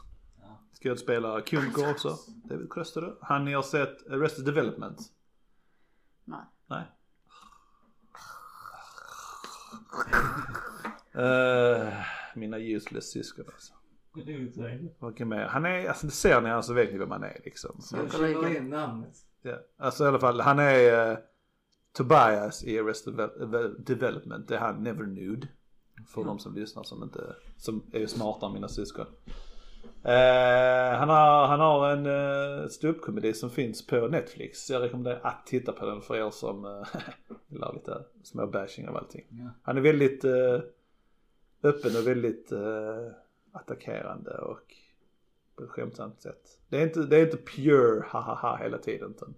[0.84, 2.18] Skådespelare komiker också.
[2.50, 3.14] David Cross är det.
[3.22, 5.00] Han ni har sett Arrested Development?
[6.26, 6.40] Nej.
[6.70, 6.84] Nej.
[11.14, 11.94] Eh,
[12.36, 13.74] mina useless syskon alltså.
[15.06, 15.46] Vilken mer?
[15.46, 17.76] Han är, alltså det ser ni han så vet ni vem han är liksom.
[17.92, 19.14] Jag känner igen namnet.
[19.42, 19.56] Ja.
[19.78, 21.18] Alltså i alla fall, han är eh,
[21.94, 24.48] Tobias i Arrested Devel- Devel- Development.
[24.48, 25.48] Det är han Never Nude.
[26.08, 29.06] För de som lyssnar som inte, som är smartare än mina syskon.
[30.04, 34.70] Eh, han, har, han har en uh, ståuppkomedi som finns på Netflix.
[34.70, 36.84] Jag rekommenderar att titta på den för er som uh,
[37.48, 39.26] gillar lite små bashing av allting.
[39.30, 39.50] Ja.
[39.64, 40.60] Han är väldigt eh,
[41.64, 43.08] öppen och väldigt eh,
[43.52, 44.76] attackerande och
[45.56, 46.60] på ett skämtsamt sätt.
[46.70, 49.36] Det är inte, det är inte pure ha hela tiden utan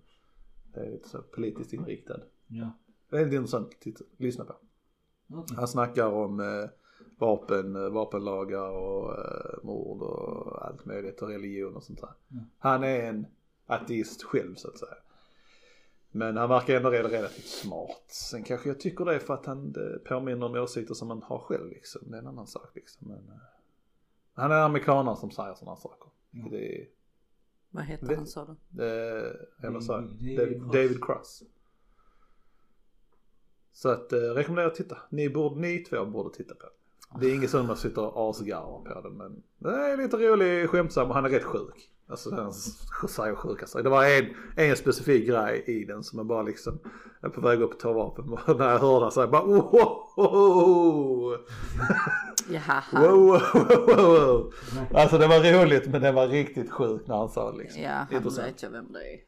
[0.73, 2.19] det är lite så politiskt inriktad.
[2.47, 2.71] Ja.
[3.09, 4.55] Det är lite intressant att lyssna på.
[5.55, 6.69] Han snackar om eh,
[7.17, 12.13] vapen, eh, vapenlagar och eh, mord och allt möjligt och religion och sånt där.
[12.57, 13.25] Han är en
[13.65, 14.95] ateist själv så att säga.
[16.11, 18.03] Men han verkar ändå rela- relativt smart.
[18.07, 21.23] Sen kanske jag tycker det är för att han det påminner om åsikter som man
[21.23, 22.01] har själv liksom.
[22.05, 23.07] Det är en annan sak liksom.
[23.07, 23.41] Men, eh,
[24.33, 26.07] han är amerikanare som säger sådana saker.
[26.31, 26.47] Ja.
[26.51, 26.87] Det är,
[27.69, 28.55] Vad heter Det- han sa du?
[28.69, 28.87] det,
[29.63, 31.43] eller så, David- David, David Cross.
[33.73, 34.97] Så att eh, rekommenderar att titta.
[35.09, 37.21] Ni, borde, ni två borde titta på den.
[37.21, 40.69] Det är inget som man sitter och asgarvar på den men det är lite rolig,
[40.69, 41.89] skämtsam och han är rätt sjuk.
[42.07, 42.53] Alltså han
[43.09, 43.83] säger sjuka saker.
[43.83, 44.25] Det var en,
[44.69, 46.79] en specifik grej i den som jag bara liksom
[47.21, 49.75] är på väg upp och ta vapen och när jag hörde han säga bara oh,
[49.75, 51.37] oh, oh,
[52.53, 52.83] Jaha.
[52.91, 54.53] wow, wow, wow, wow.
[54.93, 57.81] Alltså det var roligt men det var riktigt sjukt när han sa det liksom.
[57.81, 58.47] Ja, han Intressant.
[58.47, 59.19] vet jag vem det är.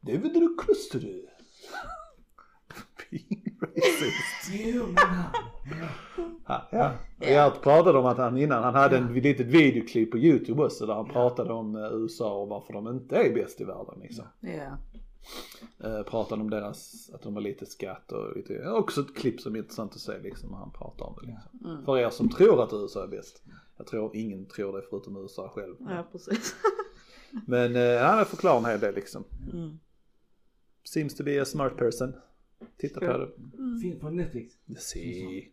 [0.00, 1.26] David du Kluster du.
[3.10, 4.50] Being racist.
[6.46, 6.92] Ja, ja.
[7.18, 10.94] Jag pratade om att han innan, han hade en litet videoklipp på YouTube också där
[10.94, 14.24] han pratade om eh, USA och varför de inte är bäst i världen liksom.
[14.40, 14.78] Ja.
[15.78, 19.54] Eh, pratade om deras, att de har lite skatt och lite, också ett klipp som
[19.54, 21.70] är intressant att se liksom han pratar om det liksom.
[21.70, 21.84] Mm.
[21.84, 23.42] För er som tror att USA är bäst.
[23.76, 25.74] Jag tror ingen tror det förutom USA själv.
[25.80, 26.54] Ja, precis.
[27.46, 29.24] Men eh, han förklarar en hel del liksom.
[29.52, 29.78] Mm.
[30.84, 32.12] Seems to be a smart person.
[32.76, 33.30] Titta på det.
[33.82, 34.54] Finns på Netflix.
[34.78, 35.48] Se.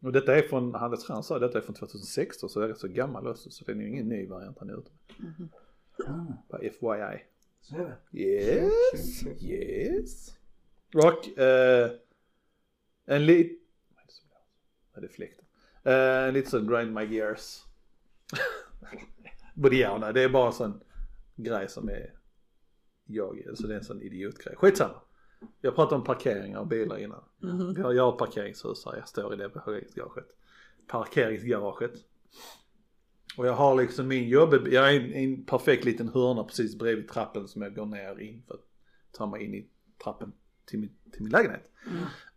[0.00, 2.66] Och detta är från, han, jag tror han sa detta är från 2016 så det
[2.66, 4.90] är rätt så gammal också så det är ju ingen ny variant han är ute
[5.18, 5.48] med.
[6.06, 7.22] Ah, Bara FYI.
[7.68, 8.18] Så är det.
[8.18, 10.36] Yes, yes.
[10.94, 11.90] Och eh,
[13.04, 13.62] en lit...
[14.92, 15.44] Vad är det är fläkten?
[15.82, 17.64] Eh, en liten sån grind my gears.
[19.54, 20.80] Både ja och nej, det är bara en sån
[21.36, 22.12] grej som är
[23.04, 24.56] jag, alltså det är en sån idiotgrej.
[24.56, 25.00] Skitsamma.
[25.60, 27.24] Jag pratade om parkeringar och bilar innan.
[27.74, 30.26] Vi har, jag har ett parkeringshus här, jag står i det parkeringsgaraget.
[30.86, 31.92] Parkeringsgaraget.
[33.36, 37.08] Och jag har liksom min jobb, jag är i en, perfekt liten hörna precis bredvid
[37.08, 38.64] trappen som jag går ner in för att
[39.12, 39.68] ta mig in i
[40.04, 40.32] trappen
[40.64, 41.70] till min, till min lägenhet.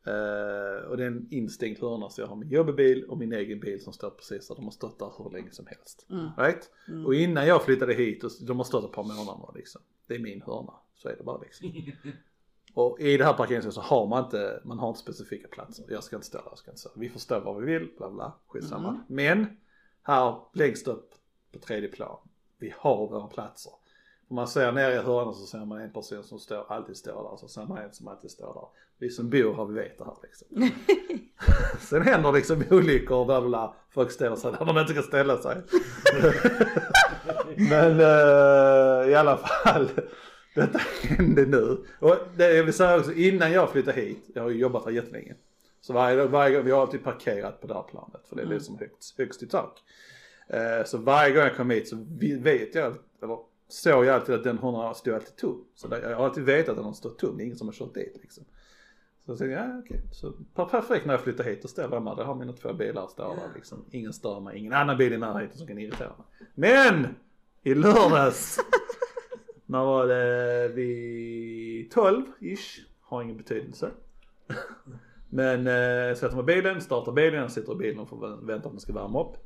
[0.03, 3.59] Eh, och det är en instängd hörna så jag har min jobbebil och min egen
[3.59, 4.55] bil som står precis där.
[4.55, 6.05] De har stått där hur länge som helst.
[6.37, 6.71] Right?
[7.05, 9.81] Och innan jag flyttade hit, de har stått ett par månader liksom.
[10.07, 11.71] Det är min hörna, så är det bara liksom.
[12.73, 15.85] Och i det här parkeringshuset så har man inte, man har inte specifika platser.
[15.89, 16.89] Jag ska inte där, jag ska inte stå.
[16.95, 19.03] Vi får stå var vi vill, bla bla, skitsamma.
[19.07, 19.57] Men
[20.03, 21.13] här längst upp
[21.53, 22.17] på tredje plan,
[22.57, 23.71] vi har våra platser.
[24.27, 27.29] Om man ser ner i hörnan så ser man en person som står, alltid står
[27.31, 28.67] där, så ser man en som alltid står där.
[28.97, 30.71] Vi som bor här, vi vet det här liksom.
[31.79, 35.61] Sen händer liksom olyckor och bla folk ställer sig där de inte ska ställa sig.
[37.69, 39.89] Men eh, i alla fall,
[40.55, 41.85] detta hände nu.
[41.99, 44.91] Och det jag vill säga också, innan jag flyttade hit, jag har ju jobbat här
[44.91, 45.35] jättelänge.
[45.89, 48.59] Så varje, varje vi har alltid parkerat på det här planet för det är det
[48.59, 49.83] som högst, högst i tak.
[50.47, 52.05] Eh, så varje gång jag kom hit så
[52.39, 53.37] vet jag, eller
[53.67, 55.65] såg jag alltid att den hörnan stod alltid tom.
[55.75, 57.73] Så det, jag har alltid vetat att den stått tom, det är ingen som har
[57.73, 58.43] kört dit liksom.
[59.25, 60.01] Så jag tänkte, ja okej.
[60.11, 63.07] Så per- perfekt när jag flyttar hit och ställer mig där, har mina två bilar
[63.07, 63.85] står där liksom.
[63.91, 66.47] Ingen stör mig, ingen annan bil i närheten som kan irritera mig.
[66.55, 67.07] Men!
[67.63, 68.59] I lördags!
[69.65, 70.67] när var det?
[70.67, 72.79] Vid 12-ish.
[73.01, 73.91] Har ingen betydelse.
[75.29, 78.67] Men eh, sätter mig i bilen, startar bilen, sitter i bilen och får vänta på
[78.67, 79.37] att den ska värma upp.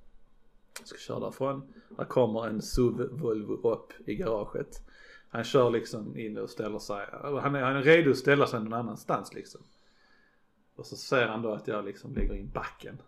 [0.79, 1.73] Jag ska köra därifrån.
[1.97, 4.81] Där kommer en SUV Volvo upp i garaget.
[5.29, 8.59] Han kör liksom in och ställer sig, han är, han är redo att ställa sig
[8.59, 9.61] någon annanstans liksom.
[10.75, 13.01] Och så ser han då att jag liksom lägger in backen.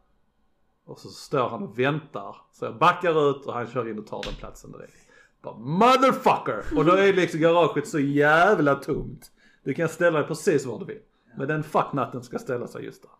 [0.85, 2.35] Och så står han och väntar.
[2.51, 4.93] Så jag backar ut och han kör in och tar den platsen direkt.
[5.41, 6.77] Bara motherfucker!
[6.77, 9.31] Och då är liksom garaget så jävla tomt.
[9.63, 11.01] Du kan ställa dig precis var du vill.
[11.37, 13.11] Men den fucknatten ska ställa sig just där.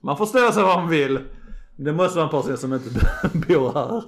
[0.00, 1.20] Man får ställa sig var man vill.
[1.76, 2.90] Det måste vara en person som inte
[3.48, 4.04] bor här.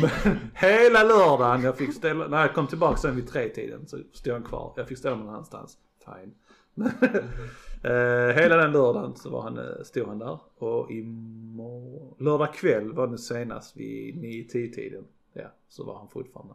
[0.00, 3.98] Men hela lördagen, jag fick ställa, när jag kom tillbaka sen vid tre tiden så
[4.12, 4.72] stod han kvar.
[4.76, 5.78] Jag fick ställa mig någon annanstans.
[6.04, 6.34] Fine.
[7.82, 10.38] eh, hela den lördagen så var han, eh, stod han där.
[10.58, 11.02] Och i
[12.18, 15.04] lördag kväll var det senast vid 9-10 tiden.
[15.32, 16.54] Ja, så var han fortfarande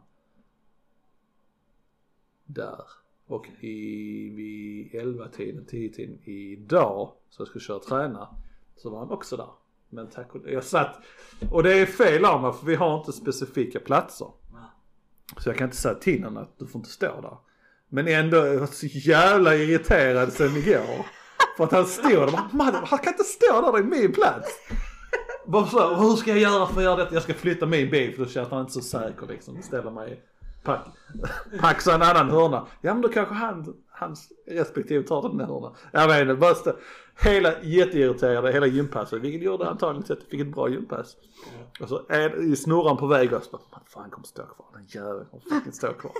[2.44, 3.01] där.
[3.32, 8.28] Och i, vid 11 tiden, 10 tiden idag, så jag skulle köra och träna,
[8.76, 9.48] så var han också där.
[9.88, 10.96] Men tack och jag satt,
[11.50, 14.26] och det är fel av mig för vi har inte specifika platser.
[15.38, 17.36] Så jag kan inte säga till honom att du får inte stå där.
[17.88, 21.06] Men ändå, jag var så jävla irriterad sen igår.
[21.56, 24.12] För att han stod där, bara, "Man, han kan inte stå där, det är min
[24.12, 24.48] plats.
[25.46, 27.14] Bara så, hur ska jag göra för att göra detta?
[27.14, 29.62] Jag ska flytta min bil för då känns han inte så säker liksom.
[29.62, 30.22] Ställa mig,
[30.62, 30.86] pack,
[31.60, 32.66] paxa en annan hörna.
[32.80, 35.74] Ja men då kanske han, hans respektive tar den där hörnan.
[35.92, 36.72] Jag vet inte, bara stå,
[37.20, 39.22] hela jätteirriterade hela gympasset.
[39.22, 41.16] Vilket gjorde antagligen så att jag fick ett bra gympass.
[41.80, 44.84] Och så är snurran på väg och så bara, fan han kommer stå kvar, den
[44.84, 46.12] jäveln kommer fucking stå kvar.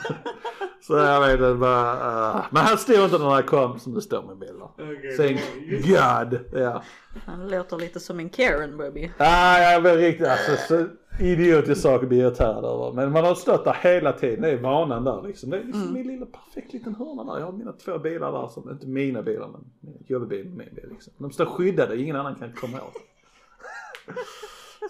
[0.82, 1.94] så jag vet inte, bara,
[2.36, 2.46] uh.
[2.50, 4.68] men han stod inte när jag kom som det står med bilder.
[4.74, 5.40] Okej, Thank
[5.86, 6.82] God, ja.
[7.26, 9.10] Han låter lite som en Karen baby.
[9.18, 10.86] Nej, jag blir riktigt alltså, så
[11.20, 12.92] idiotisk sak att bli irriterad över.
[12.92, 15.50] Men man har stått där hela tiden, det är vanan där liksom.
[15.50, 17.40] Det är liksom min lilla perfekt liten hörna där.
[17.40, 20.74] Jag har mina två bilar där som, inte mina bilar men min jobbbil och min
[20.74, 21.12] bil liksom.
[21.18, 22.96] De står skyddade, ingen annan kan komma åt.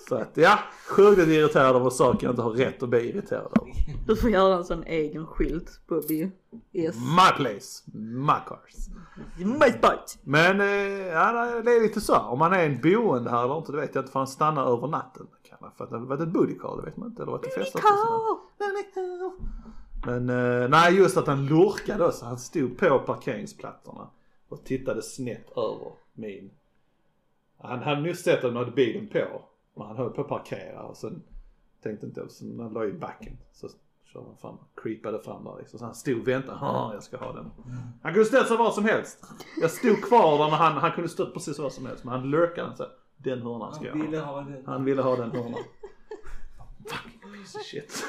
[0.09, 0.59] Så att ja,
[0.89, 3.73] sjukt irriterad över saker jag inte har rätt att bli irriterad över.
[4.07, 6.31] Du får göra en sån egen skylt Bobby.
[6.73, 6.97] Yes.
[6.97, 8.89] My place, my cars.
[9.39, 10.19] My spot.
[10.23, 11.33] Men eh, ja,
[11.65, 12.17] det är lite så.
[12.17, 14.13] Om man är en boende här eller inte, det vet jag inte.
[14.13, 15.27] För han stannar över natten.
[15.59, 17.23] Kan han, för att det har varit ett booty call, det vet man inte.
[17.23, 17.83] Eller varit ett festat.
[20.07, 22.23] Men eh, nej, just att han lurkade oss.
[22.23, 24.11] Han stod på parkeringsplattorna
[24.49, 26.51] och tittade snett över min
[27.59, 29.43] Han hade nyss sett att de hade bilen på.
[29.75, 31.23] Men han höll på att parkera och sen
[31.83, 33.69] tänkte inte, så när han låg i backen så
[34.05, 35.79] körde han fram, creepade fram där liksom.
[35.79, 37.51] Så han stod och väntade, ja jag ska ha den.
[38.03, 39.25] Han kunde ställt sig var som helst.
[39.61, 42.05] Jag stod kvar där men han, han kunde stått precis var som helst.
[42.05, 42.85] Men han lurkade så
[43.19, 44.33] den hörnan ska jag Han ville ha.
[44.33, 44.63] ha den.
[44.67, 45.61] Han ville ha den hörnan.
[46.89, 48.05] Fucking piece of shit.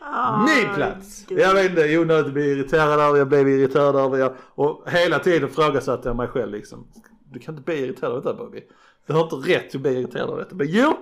[0.00, 1.26] Ah, Min plats!
[1.28, 5.18] Jag vet inte, onödigt att bli irriterad över, jag blev irriterad över, jag, och hela
[5.18, 6.86] tiden frågasatte jag mig själv liksom.
[7.32, 8.64] Du kan inte bli irriterad över detta Bobby.
[9.06, 10.54] Du har inte rätt att bli irriterad över detta.
[10.54, 10.96] Men jo!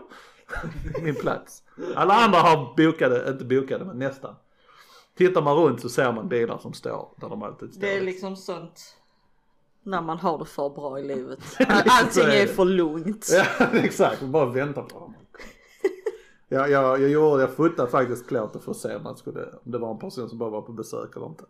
[1.03, 1.63] Min plats.
[1.95, 4.35] Alla andra har bokade, inte bokade men nästan.
[5.17, 7.81] Tittar man runt så ser man bilar som står där de alltid står.
[7.81, 8.97] Det är liksom sånt
[9.85, 11.39] när man har det för bra i livet.
[11.69, 13.29] Allting är för lugnt.
[13.33, 15.15] Ja exakt, man bara väntar på dem.
[16.49, 19.73] Jag, jag, jag gjorde, jag fotade faktiskt plåten för att se om, man skulle, om
[19.73, 21.45] det var en person som bara var på besök eller inte.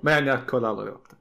[0.00, 1.16] Men jag kollade aldrig upp det.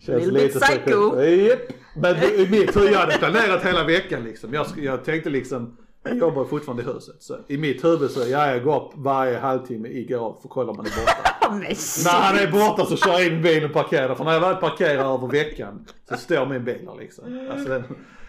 [0.06, 1.20] Känns Little så psycho.
[1.22, 1.60] Japp.
[1.96, 4.54] Men i mitt jag hade planerat hela veckan liksom.
[4.54, 5.76] Jag, jag tänkte liksom,
[6.08, 7.16] jag jobbar fortfarande i huset.
[7.18, 10.52] Så i mitt huvud så, ja, jag går upp varje halvtimme i garage för att
[10.54, 11.50] kolla om han är borta.
[11.50, 11.60] Men
[12.04, 14.14] När han är borta så kör jag in bilen och parkerar.
[14.14, 17.48] För när jag väl parkerar över veckan så står min bil där liksom.
[17.52, 17.84] Alltså, den,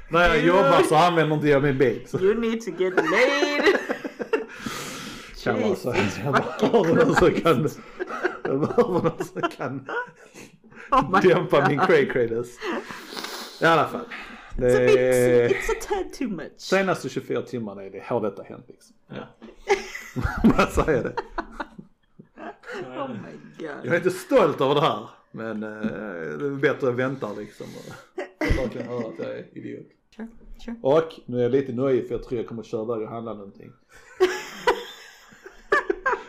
[0.09, 2.01] när jag jobbar så använder inte jag min bil.
[2.07, 3.75] Så You need to get laid.
[5.43, 5.95] kan vara så.
[6.23, 7.69] Jag behöver någon som kan,
[8.43, 9.87] jag behöver någon som kan
[10.91, 11.69] Oh dämpa God.
[11.69, 12.43] min cray.
[13.61, 14.05] I alla fall.
[14.57, 16.51] It's a, bit, Det, it's a tad too much.
[16.57, 18.95] senaste 24 timmarna är det, har detta hänt liksom.
[19.07, 19.27] Ja.
[20.57, 21.13] Vad säger det?
[22.87, 23.69] Oh my god.
[23.83, 25.09] Jag är inte stolt över det här.
[25.31, 25.69] Men eh,
[26.37, 27.65] det är bättre att vänta liksom.
[27.67, 27.93] Och
[28.41, 29.87] och verkligen höra att jag är idiot.
[30.15, 30.27] Sure,
[30.65, 30.75] sure.
[30.81, 33.33] Och nu är jag lite nöjd för jag tror jag kommer köra iväg och handla
[33.33, 33.71] någonting.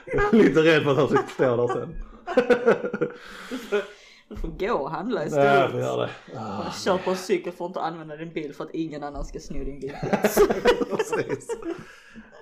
[0.05, 1.95] jag är lite rädd för att han ska stå där sen.
[4.31, 5.87] Du får gå och handla Nej, jag får istället.
[5.87, 6.39] göra det.
[6.39, 9.41] Ah, Kör på en cykel får inte använda din bil för att ingen annan ska
[9.41, 9.93] sno din bil.
[10.91, 11.49] precis.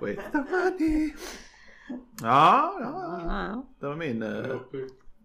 [0.01, 1.13] With the money.
[2.21, 3.21] Ja, ja, ja.
[3.27, 4.57] Ja, Det var min uh,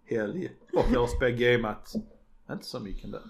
[0.05, 0.51] helg.
[0.73, 1.93] Och jag har spelat gameat.
[2.51, 3.23] Inte så mycket där.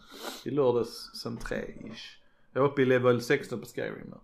[0.45, 2.19] I lördags sen tre ish.
[2.53, 4.19] Jag är uppe i level 16 på Skyrim nu.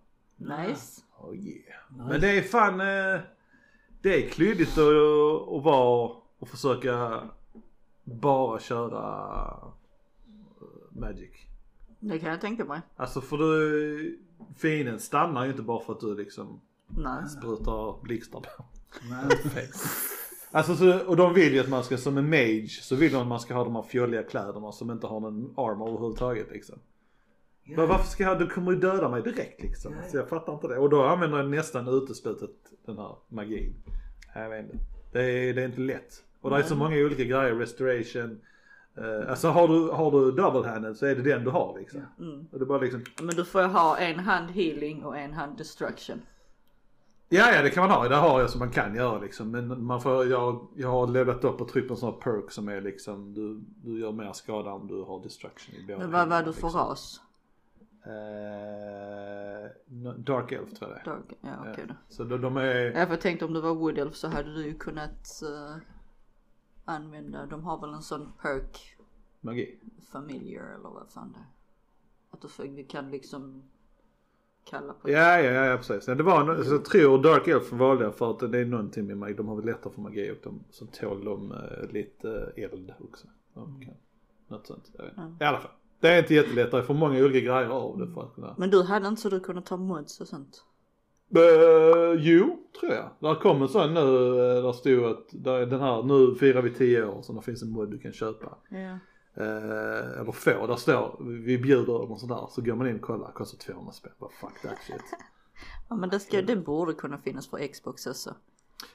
[0.57, 1.01] Nice.
[1.17, 1.81] Oh yeah.
[1.89, 3.19] Men det är fan, eh,
[4.01, 7.21] det är klyddigt att, att vara och försöka
[8.13, 9.73] bara köra
[10.61, 11.31] eh, Magic.
[11.99, 12.81] Det kan jag tänka mig.
[12.95, 14.19] Alltså för du,
[14.57, 17.29] fienden stannar ju inte bara för att du liksom Nej.
[17.29, 18.65] sprutar blixtar på.
[19.09, 19.69] Nej.
[20.53, 23.21] Alltså så, och de vill ju att man ska, som en mage, så vill de
[23.21, 26.79] att man ska ha de här fjolliga kläderna som inte har någon armor överhuvudtaget liksom.
[27.63, 29.93] Men varför ska jag, du kommer ju döda mig direkt liksom.
[29.93, 30.09] Ja.
[30.09, 30.77] Så jag fattar inte det.
[30.77, 32.49] Och då använder jag nästan uteslutet
[32.85, 33.73] den här magin.
[34.35, 34.85] Jag vet inte.
[35.11, 36.23] Det är, det är inte lätt.
[36.41, 38.41] Och det är så många olika grejer, restoration.
[38.97, 42.01] Uh, alltså har du, har du double handed så är det den du har liksom.
[42.19, 42.47] Mm.
[42.51, 46.21] Och det bara liksom, Men du får ha en hand healing och en hand destruction.
[47.29, 49.51] ja ja det kan man ha, det har jag som man kan göra liksom.
[49.51, 52.51] Men man får, jag, jag har levlat upp och tryckt på en sån här perk
[52.51, 56.11] som är liksom, du, du gör mer skada om du har destruction i båda Men
[56.11, 56.79] vad var du för liksom.
[56.79, 57.21] ras?
[59.87, 61.13] No- Dark Elf tror jag det är.
[61.15, 61.33] Dark.
[61.41, 61.93] Ja okej då.
[62.09, 64.73] Så de, de är, jag tänkte om du var Wood Elf så hade du ju
[64.73, 65.75] kunnat eh,
[66.85, 68.97] använda, de har väl en sån perk
[69.41, 69.79] magi.
[70.11, 71.45] familiar eller vad fan det är.
[72.31, 73.63] Att du kan liksom
[74.69, 76.07] kalla på Ja, ja, ja, ja precis.
[76.07, 78.65] Ja, det var, no- så jag tror Dark Elf valde jag för att det är
[78.65, 79.33] någonting med magi.
[79.33, 83.27] De har väl lättare för magi och de, så tål de eh, lite eld också.
[83.53, 83.93] De kan,
[84.47, 84.91] något sånt.
[84.93, 85.17] Jag vet.
[85.17, 85.37] Mm.
[85.39, 85.71] I alla fall.
[85.99, 86.71] Det är inte jättelätt.
[86.71, 88.55] Det är för många olika grejer av det för att kunna.
[88.57, 90.65] Men du hade inte så du kunde ta mods och sånt?
[91.35, 93.09] Uh, jo, tror jag.
[93.19, 96.61] Där kom en sån nu, eh, där stod att där är den här, nu firar
[96.61, 98.57] vi 10 år så där finns en mod du kan köpa.
[98.69, 98.97] Ja.
[99.33, 101.15] Eh, eller få, där står
[101.45, 102.47] vi bjuder och sådär.
[102.49, 104.11] Så går man in och kollar, kostar 200 spänn.
[104.19, 105.01] Bara fuck that shit.
[105.89, 108.35] Ja men det, ska, det borde kunna finnas för Xbox också.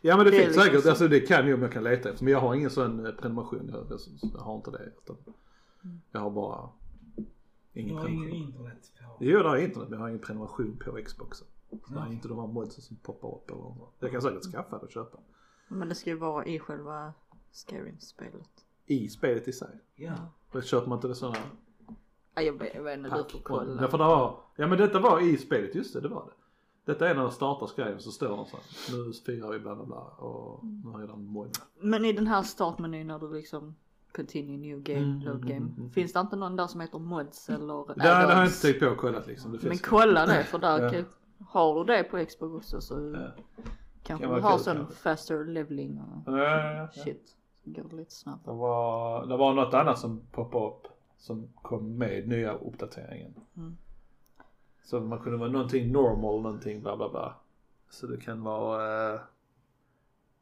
[0.01, 0.89] Ja men det, Det är finns liksom säkert, så.
[0.91, 2.24] alltså det kan ju om jag kan leta efter.
[2.24, 4.01] Men jag har ingen sån eh, prenumeration, jag, jag,
[4.34, 4.93] jag har inte det.
[6.12, 6.68] Jag har bara
[7.74, 8.49] ingen Jag har ingen prenumeration.
[8.49, 9.16] internet på.
[9.24, 11.47] Jo det har internet men jag har ingen prenumeration på Xboxen.
[11.71, 13.95] Det är inte de här modsen som poppar upp eller något.
[13.99, 15.19] Jag kan säkert skaffa det och köpa.
[15.69, 17.12] Men det ska ju vara i själva
[17.53, 18.51] Skyrim-spelet.
[18.87, 19.81] I spelet i sig.
[19.95, 20.12] Ja.
[20.53, 21.37] Då köper man inte det sådana
[22.35, 23.83] Ja, jag, vet- jag vet inte, du får kolla.
[23.83, 26.33] Ja för det var, ja men detta var i spelet, just det det var det.
[26.93, 29.75] Detta är när jag startar Skyrim så står det så här, nu firar vi bla
[29.75, 31.59] bla bla och nu har jag redan mod.
[31.81, 33.75] Men i den här startmenyn när du liksom
[34.12, 35.67] continue new game, Mm, load mm, game.
[35.77, 36.09] mm, mm.
[36.14, 38.87] Har inte någon där som heter mods eller Det, det har jag inte tänkt på
[38.87, 39.53] och kollat liksom.
[39.53, 41.05] Det Men finns kolla det för där kan,
[41.49, 43.43] har du det på Xbox också så Ja.
[44.03, 47.37] kanske Kan du har sån faster leveling och Ja, shit.
[47.64, 48.57] Så går det lite Det snabbare.
[48.57, 50.87] var, det var något annat som poppade upp.
[51.18, 53.34] som kom med nya uppdateringen.
[53.57, 53.76] Mm.
[54.84, 57.34] Så man kunde vara någonting normal, någonting bla bla bla.
[57.91, 59.20] Så det kan vara eh,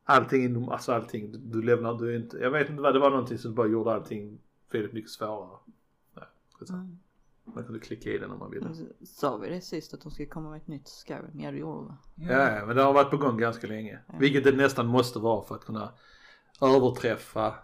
[0.04, 1.32] allting, alltså allting.
[1.32, 3.92] Du, du lämnar, du inte, jag vet inte vad det var någonting som bara gjorde
[3.94, 4.38] allting
[4.70, 5.58] väldigt mycket svårare.
[6.14, 6.24] Nej.
[6.70, 6.98] Mm.
[7.44, 8.68] Man kunde klicka i den om man ville.
[9.04, 11.40] Sa vi det sist att de skulle komma med ett nytt Skyrim?
[11.40, 12.24] Ja det gjorde vi.
[12.26, 13.98] Ja, ja, men det har varit på gång ganska länge.
[14.18, 15.92] Vilket det nästan måste vara för att kunna
[16.60, 17.54] överträffa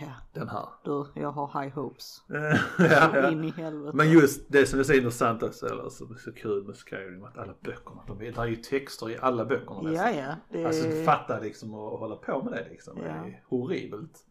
[0.00, 0.68] Ja, den här.
[0.84, 2.22] du, jag har high hopes.
[2.28, 3.30] ja, ja.
[3.30, 3.96] In i helvete.
[3.96, 7.24] Men just det som är så intressant också, eller som är så kul med Skyrim,
[7.24, 10.34] att alla böckerna, de det är ju texter i alla böckerna Ja, ja.
[10.50, 12.96] Det Alltså fatta liksom att hålla på med det liksom.
[12.96, 13.14] Det Ja.
[13.14, 14.26] är horribelt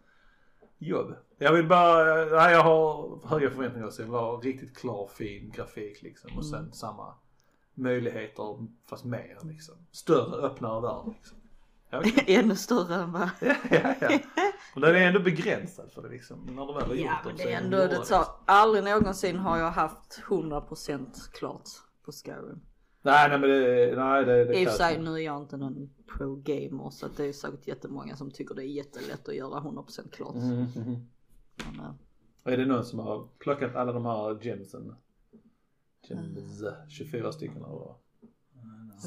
[0.82, 1.15] jobb.
[1.38, 6.01] Jag vill bara, nej jag har höga förväntningar så det var riktigt klar fin grafik
[6.01, 7.13] liksom och sen samma
[7.73, 9.75] möjligheter fast mer liksom.
[9.91, 11.38] Större, öppnare värld liksom.
[11.93, 12.23] Okej.
[12.38, 13.29] Ännu större än vad...
[13.39, 14.19] ja, ja, ja.
[14.75, 16.45] Och den är ändå begränsad för det liksom.
[16.45, 18.05] När du väl har gjort Ja men det är ändå, det liksom.
[18.05, 21.69] tar, aldrig någonsin har jag haft 100% klart
[22.05, 22.61] på Skyrim.
[23.01, 25.57] Nej nej men det, nej det, det I och för sig nu är jag inte
[25.57, 30.11] någon pro-gamer så det är säkert jättemånga som tycker det är jättelätt att göra 100%
[30.11, 30.35] klart.
[30.35, 30.99] Mm, mm.
[31.55, 34.95] Men, eh, är det någon som har plockat alla de här gemsen?
[36.07, 37.95] Gems, 24 stycken eller vad?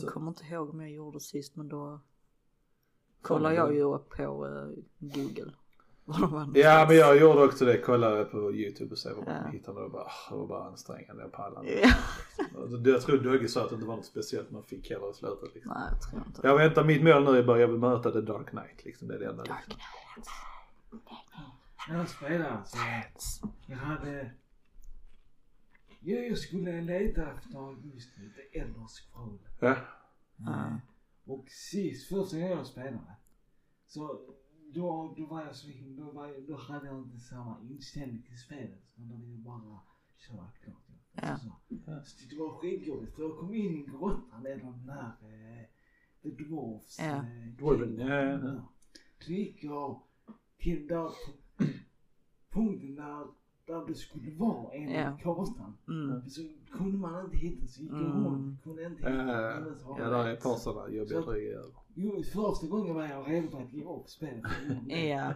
[0.02, 2.00] jag kommer inte ihåg om jag gjorde sist men då
[3.22, 5.52] kollar jag ju upp på eh, google.
[6.06, 9.26] Var de var Ja men jag gjorde också det, kollade på youtube och så vad
[9.26, 9.50] man Ja.
[9.50, 11.88] hittade och bara, ah, det var bara ansträngande, jag pallade Ja.
[12.66, 12.90] inte.
[12.90, 15.54] Jag tror Dogge sa att det inte var något speciellt man fick heller i slutet
[15.54, 15.72] liksom.
[15.76, 16.40] Nej jag tror inte.
[16.46, 19.14] Jag väntar, mitt mål nu är bara jag vill möta The Dark Knight liksom, det
[19.14, 19.80] är det enda liksom.
[21.88, 22.58] När jag spelade
[23.66, 24.30] jag hade...
[26.00, 29.38] Ja, jag skulle leta efter just lite äldre scroll.
[29.60, 29.76] Ja.
[30.36, 30.80] Ja.
[31.26, 33.14] Och sist, första gången jag spelade.
[33.86, 34.20] Så
[34.74, 35.68] då, då var jag så
[35.98, 38.82] då, var då hade jag inte samma inställning till spelet.
[38.94, 39.80] Utan då ville jag bara
[40.16, 40.76] köra klart.
[41.12, 41.36] Ja.
[41.38, 41.50] Så,
[42.04, 45.64] så det var skitjobbigt för jag kom in i grottan med de där eh,
[46.22, 46.98] The Dwarfs.
[46.98, 47.16] Ja.
[47.16, 48.68] Eh, Dwarven, ja, ja, ja.
[49.18, 50.00] Så gick jag
[50.58, 51.10] till där
[52.50, 53.26] punkten där,
[53.66, 55.18] där det skulle vara en Ja.
[55.22, 55.76] kartan.
[55.88, 56.28] Mm.
[56.28, 56.40] Så
[56.72, 58.24] kunde man inte hitta så gick jag Mm.
[58.24, 58.62] runt.
[58.62, 59.24] Kunde inte Ja, hitta.
[59.42, 61.70] ja, hennes ja, där är ett par sådana jobbiga Så- dryga jävlar.
[61.74, 61.83] Jo,
[62.32, 64.42] första gången var jag redo på att ge upp spelet.
[64.88, 65.32] Ja.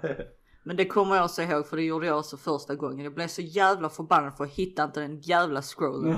[0.62, 3.04] Men det kommer jag också ihåg för det gjorde jag också första gången.
[3.04, 6.16] Jag blev så jävla förbannad för att hitta inte den jävla scrollen.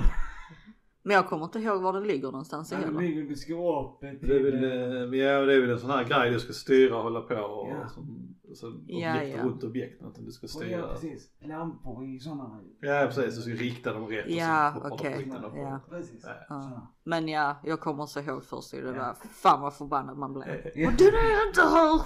[1.03, 3.01] Men jag kommer inte ihåg var den ligger någonstans Ja, heller.
[3.01, 5.89] ligger, du ska upp ett Det är väl, eh, ja, det är väl en sån
[5.89, 7.87] här grej du ska styra och hålla på och Ja.
[7.89, 9.43] som, så Ja, objekt ja.
[9.43, 10.87] runt objekten att du ska Ja, styra.
[10.87, 11.29] precis.
[11.39, 12.59] Lampor i sådana.
[12.79, 15.17] Ja precis, du ska rikta dem rätt Ja, och så okej.
[15.17, 15.53] skiten upp.
[15.55, 15.79] Ja.
[15.89, 16.23] Precis.
[16.23, 16.33] Ja.
[16.49, 16.87] Ja.
[17.03, 18.91] Men ja, jag kommer så ihåg först det Ja.
[18.91, 19.13] där.
[19.29, 20.71] Fan vad förbannad man blev.
[20.75, 20.87] Ja.
[20.89, 22.01] Och den är inte här!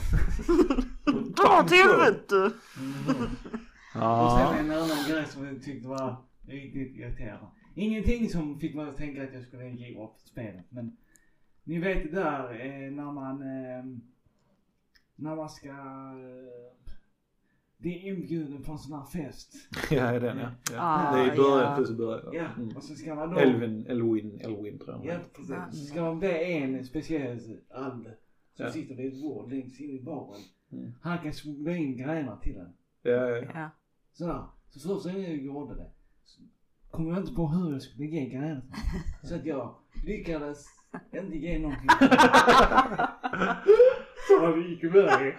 [1.36, 2.36] Dra åt helvete!
[2.80, 3.18] Mm.
[3.96, 4.54] Och Ja.
[4.56, 6.16] sen en annan grej som jag tyckte var
[6.48, 7.46] riktigt irriterande.
[7.76, 10.98] Ingenting som fick mig att tänka att jag skulle ge upp spelet men
[11.64, 14.00] ni vet det där eh, när man eh,
[15.16, 15.76] när man ska eh,
[17.78, 19.54] det är inbjuden på en sån här fest.
[19.92, 20.50] ja, är den ja.
[20.72, 20.78] ja.
[20.80, 21.76] Ah, det är i början, ja.
[21.78, 22.34] precis i början.
[22.34, 22.76] Ja, Mm.
[22.78, 25.06] och så ska man då Elvin, Elwin, Elwin tror jag.
[25.16, 25.56] Ja, precis.
[25.80, 27.40] Så ska man be en speciell
[27.74, 28.18] ande
[28.54, 28.72] som Ja.
[28.72, 30.42] sitter vid ett bord längst in i baren.
[30.72, 30.94] Mm.
[31.02, 32.74] Han kan smuggla in grejerna till en.
[33.02, 33.70] Ja, ja, ja.
[34.14, 34.44] Sådär.
[34.70, 35.90] Så första gången jag gjorde det
[36.24, 36.42] så
[36.92, 38.62] kom jag inte på hur jag skulle ge grejerna.
[39.24, 40.66] Så att jag lyckades
[41.14, 41.88] inte ge någonting.
[44.28, 45.38] Så han gick iväg.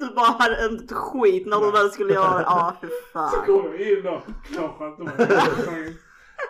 [0.00, 2.42] Du bara hade inte ett skit när du väl skulle göra det.
[2.42, 3.46] Ja, fy Så fan.
[3.46, 5.96] kom jag in och klapprade inte mig.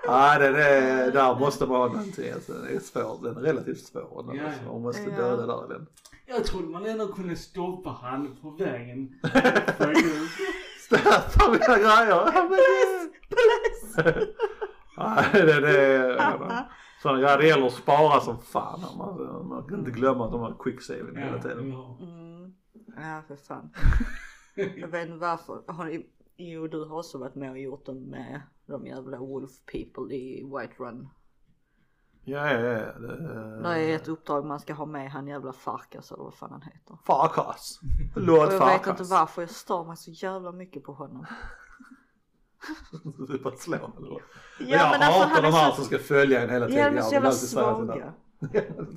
[0.06, 2.32] Ja, den är, där måste man ha någonting.
[2.32, 3.18] Alltså, den är svår.
[3.22, 4.24] Den är relativt svår.
[4.32, 5.86] Den, alltså, man måste döda där den.
[6.26, 9.08] Jag trodde man ändå kunde stoppa han på vägen.
[10.80, 12.08] Stöta mina grejer.
[12.08, 12.58] Ja, men
[15.14, 15.32] Polis!
[15.32, 16.64] det- är...
[17.02, 18.80] Sådana grejer, det gäller att spara som fan.
[18.98, 21.72] Man, man kan inte glömma att de har quicksaven hela tiden.
[21.72, 21.98] Ja.
[22.00, 22.54] Mm.
[22.96, 23.70] Ja, för fan.
[24.76, 25.62] Jag vet inte varför.
[25.66, 26.06] Har ni,
[26.36, 30.44] jo, du har också varit med och gjort dem med de jävla Wolf People i
[30.44, 31.08] White Run.
[32.24, 32.92] Ja, ja, ja.
[32.98, 36.50] Det, Det är ett uppdrag man ska ha med han jävla Farkas eller vad fan
[36.52, 36.98] han heter.
[37.06, 37.80] Farkas.
[38.16, 39.10] Och Låt jag vet inte Farkas.
[39.10, 41.26] varför jag stör mig så jävla mycket på honom.
[43.28, 44.10] Du bara slå eller?
[44.10, 44.20] Ja,
[44.58, 46.80] jag men alltså, hatar är de här så- som ska följa en hela tiden.
[46.84, 48.14] Ja, de är så jävla till svaga.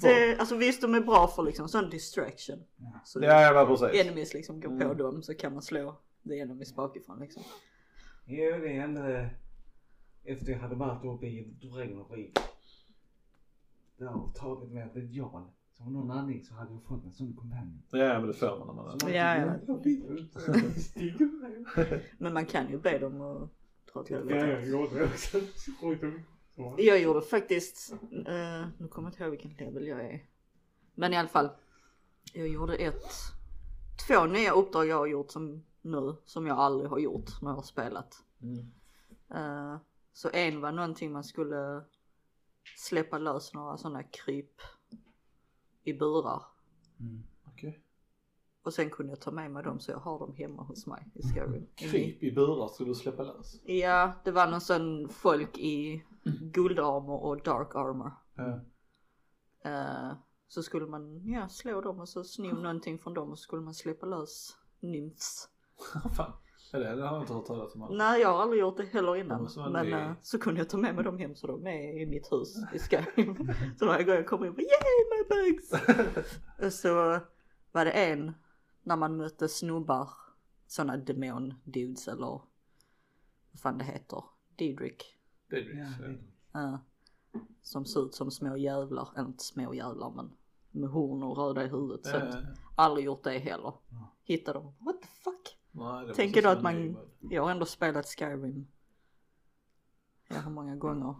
[0.01, 2.63] Det, alltså visst de är bra för liksom sån distraction.
[3.05, 4.01] Så Ja, ja men precis.
[4.05, 5.95] enemies liksom går på dem så kan man slå
[6.27, 7.43] the enemies bakifrån liksom.
[8.25, 9.29] Jo, det hände
[10.25, 12.37] efter jag hade varit uppe i Drängerik.
[13.97, 15.51] Där och tagit med ett jan.
[15.85, 17.81] Av någon anledning så hade jag fått en sån kompanjon.
[17.89, 18.93] Ja, men det får man när man är...
[19.13, 19.53] Ja, ja.
[22.17, 23.49] Men man kan ju be dem att
[23.93, 25.37] dra åt Ja, jag gjorde det också.
[26.77, 27.93] Jag gjorde faktiskt,
[28.27, 30.25] eh, nu kommer jag inte ihåg vilken level jag är.
[30.95, 31.49] Men i alla fall.
[32.33, 33.03] Jag gjorde ett,
[34.07, 37.55] två nya uppdrag jag har gjort som nu, som jag aldrig har gjort när jag
[37.55, 38.23] har spelat.
[38.41, 38.71] Mm.
[39.33, 39.77] Eh,
[40.13, 41.83] så en var någonting man skulle
[42.77, 44.61] släppa lös några sådana kryp
[45.83, 46.43] i burar.
[47.45, 47.79] Okej.
[48.63, 51.07] Och sen kunde jag ta med mig dem så jag har dem hemma hos mig
[51.13, 51.67] i Skyrim.
[51.75, 53.61] Kryp i burar skulle du släppa lös?
[53.65, 56.03] Ja, det var någon sån folk i
[56.41, 58.11] guldarmor och dark armor.
[58.35, 58.61] Ja.
[59.63, 60.13] Eh,
[60.47, 63.61] så skulle man ja, slå dem och så sno någonting från dem och så skulle
[63.61, 65.49] man släppa lös nymfs.
[66.73, 67.87] Är det, har jag inte hört talas om.
[67.97, 69.43] Nej jag har aldrig gjort det heller innan.
[69.43, 71.67] Ja, så men det- eh, så kunde jag ta med mig dem hem så de
[71.67, 73.53] är i mitt hus i Skyrim.
[73.79, 75.71] så varje gång jag kommer in bara yay my bugs!
[76.65, 77.19] och så
[77.71, 78.33] var det en
[78.83, 80.09] när man mötte snubbar,
[80.67, 82.27] sådana demon dudes eller
[83.51, 84.23] vad fan det heter,
[84.55, 85.03] Didrik.
[85.49, 86.19] Är
[86.53, 86.77] Ja, eh,
[87.61, 90.31] som ser ut som små jävlar, eller inte små jävlar men
[90.71, 92.05] med horn och röda i huvudet.
[92.05, 92.41] Så att, Eh,
[92.75, 93.73] aldrig gjort det heller.
[93.89, 94.15] Ja.
[94.23, 95.57] Hitta dem, what the fuck?
[95.71, 97.07] Nej, Tänker du att man, mod.
[97.29, 98.67] jag har ändå spelat Skyrim.
[100.27, 101.15] Ja, hur många gånger?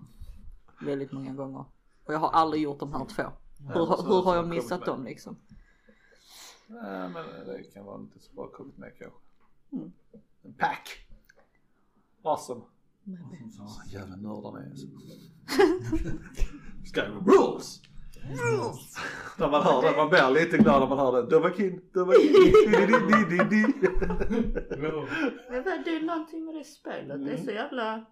[0.82, 1.66] Väldigt många gånger.
[2.06, 3.24] Och jag har aldrig gjort de här två.
[3.24, 3.32] Ja,
[3.74, 5.36] Hur, så- hur har jag missat dem liksom?
[6.68, 9.18] Nej men det kan vara inte så bra kommit med kanske.
[9.72, 9.92] Mm.
[10.44, 11.08] En pack!
[12.24, 12.62] Awesome.
[13.88, 14.70] Jävla nördar ni är.
[14.70, 14.88] alltså.
[16.94, 17.82] Skyrim rules!
[19.38, 21.30] När man hör det, man blir lite glad när man hör det.
[21.30, 23.90] Dovahkiin, Dovahkiin, di-di-di-di-di.
[24.80, 24.92] Men
[25.64, 28.06] vad, det är någonting med det spelet, det är så jävla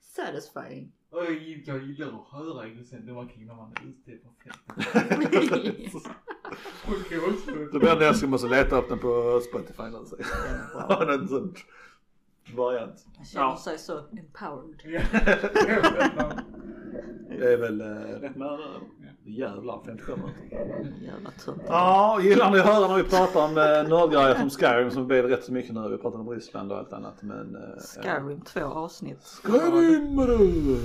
[0.00, 0.92] satisfying.
[1.10, 3.82] Och jag gillar, jag gillar att höra just sen det var kring när man är
[3.88, 6.02] ute på fältet.
[7.72, 10.16] Då blir det jag ska måste leta upp den på Spotify eller så.
[10.78, 11.54] Ha en sån
[12.56, 13.06] variant.
[13.16, 13.56] Man känner Ja.
[13.56, 14.80] sig så empowered.
[17.28, 17.36] Ja.
[17.38, 17.86] Det är väl eh,
[18.20, 18.58] rätt nära.
[19.26, 21.04] Jävlar, 57 minuter.
[21.04, 21.62] Jävla tönt.
[21.68, 25.22] Ja, gillar ni att höra när vi pratar om eh, nördgrejer som Skyrim som blir
[25.22, 25.88] rätt så mycket nu.
[25.88, 27.56] Vi pratar om Ryssland och allt annat men...
[27.56, 29.40] Eh, Skyrim, två avsnitt.
[29.44, 30.76] Skyrim du!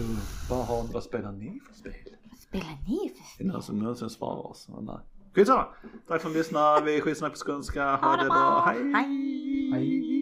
[0.49, 1.93] Vad har vad spelar ni för spel?
[2.39, 4.69] Spelar ni Är det någon som någonsin svarar oss?
[4.81, 4.95] Nej.
[5.35, 5.65] Skitsamma.
[6.07, 6.85] Tack för att ni lyssnade.
[6.85, 7.95] Vi är skitsnack på skånska.
[7.95, 8.63] Ha det bra.
[8.65, 8.93] Hej!
[8.93, 9.71] Hej!
[9.73, 10.18] Hej.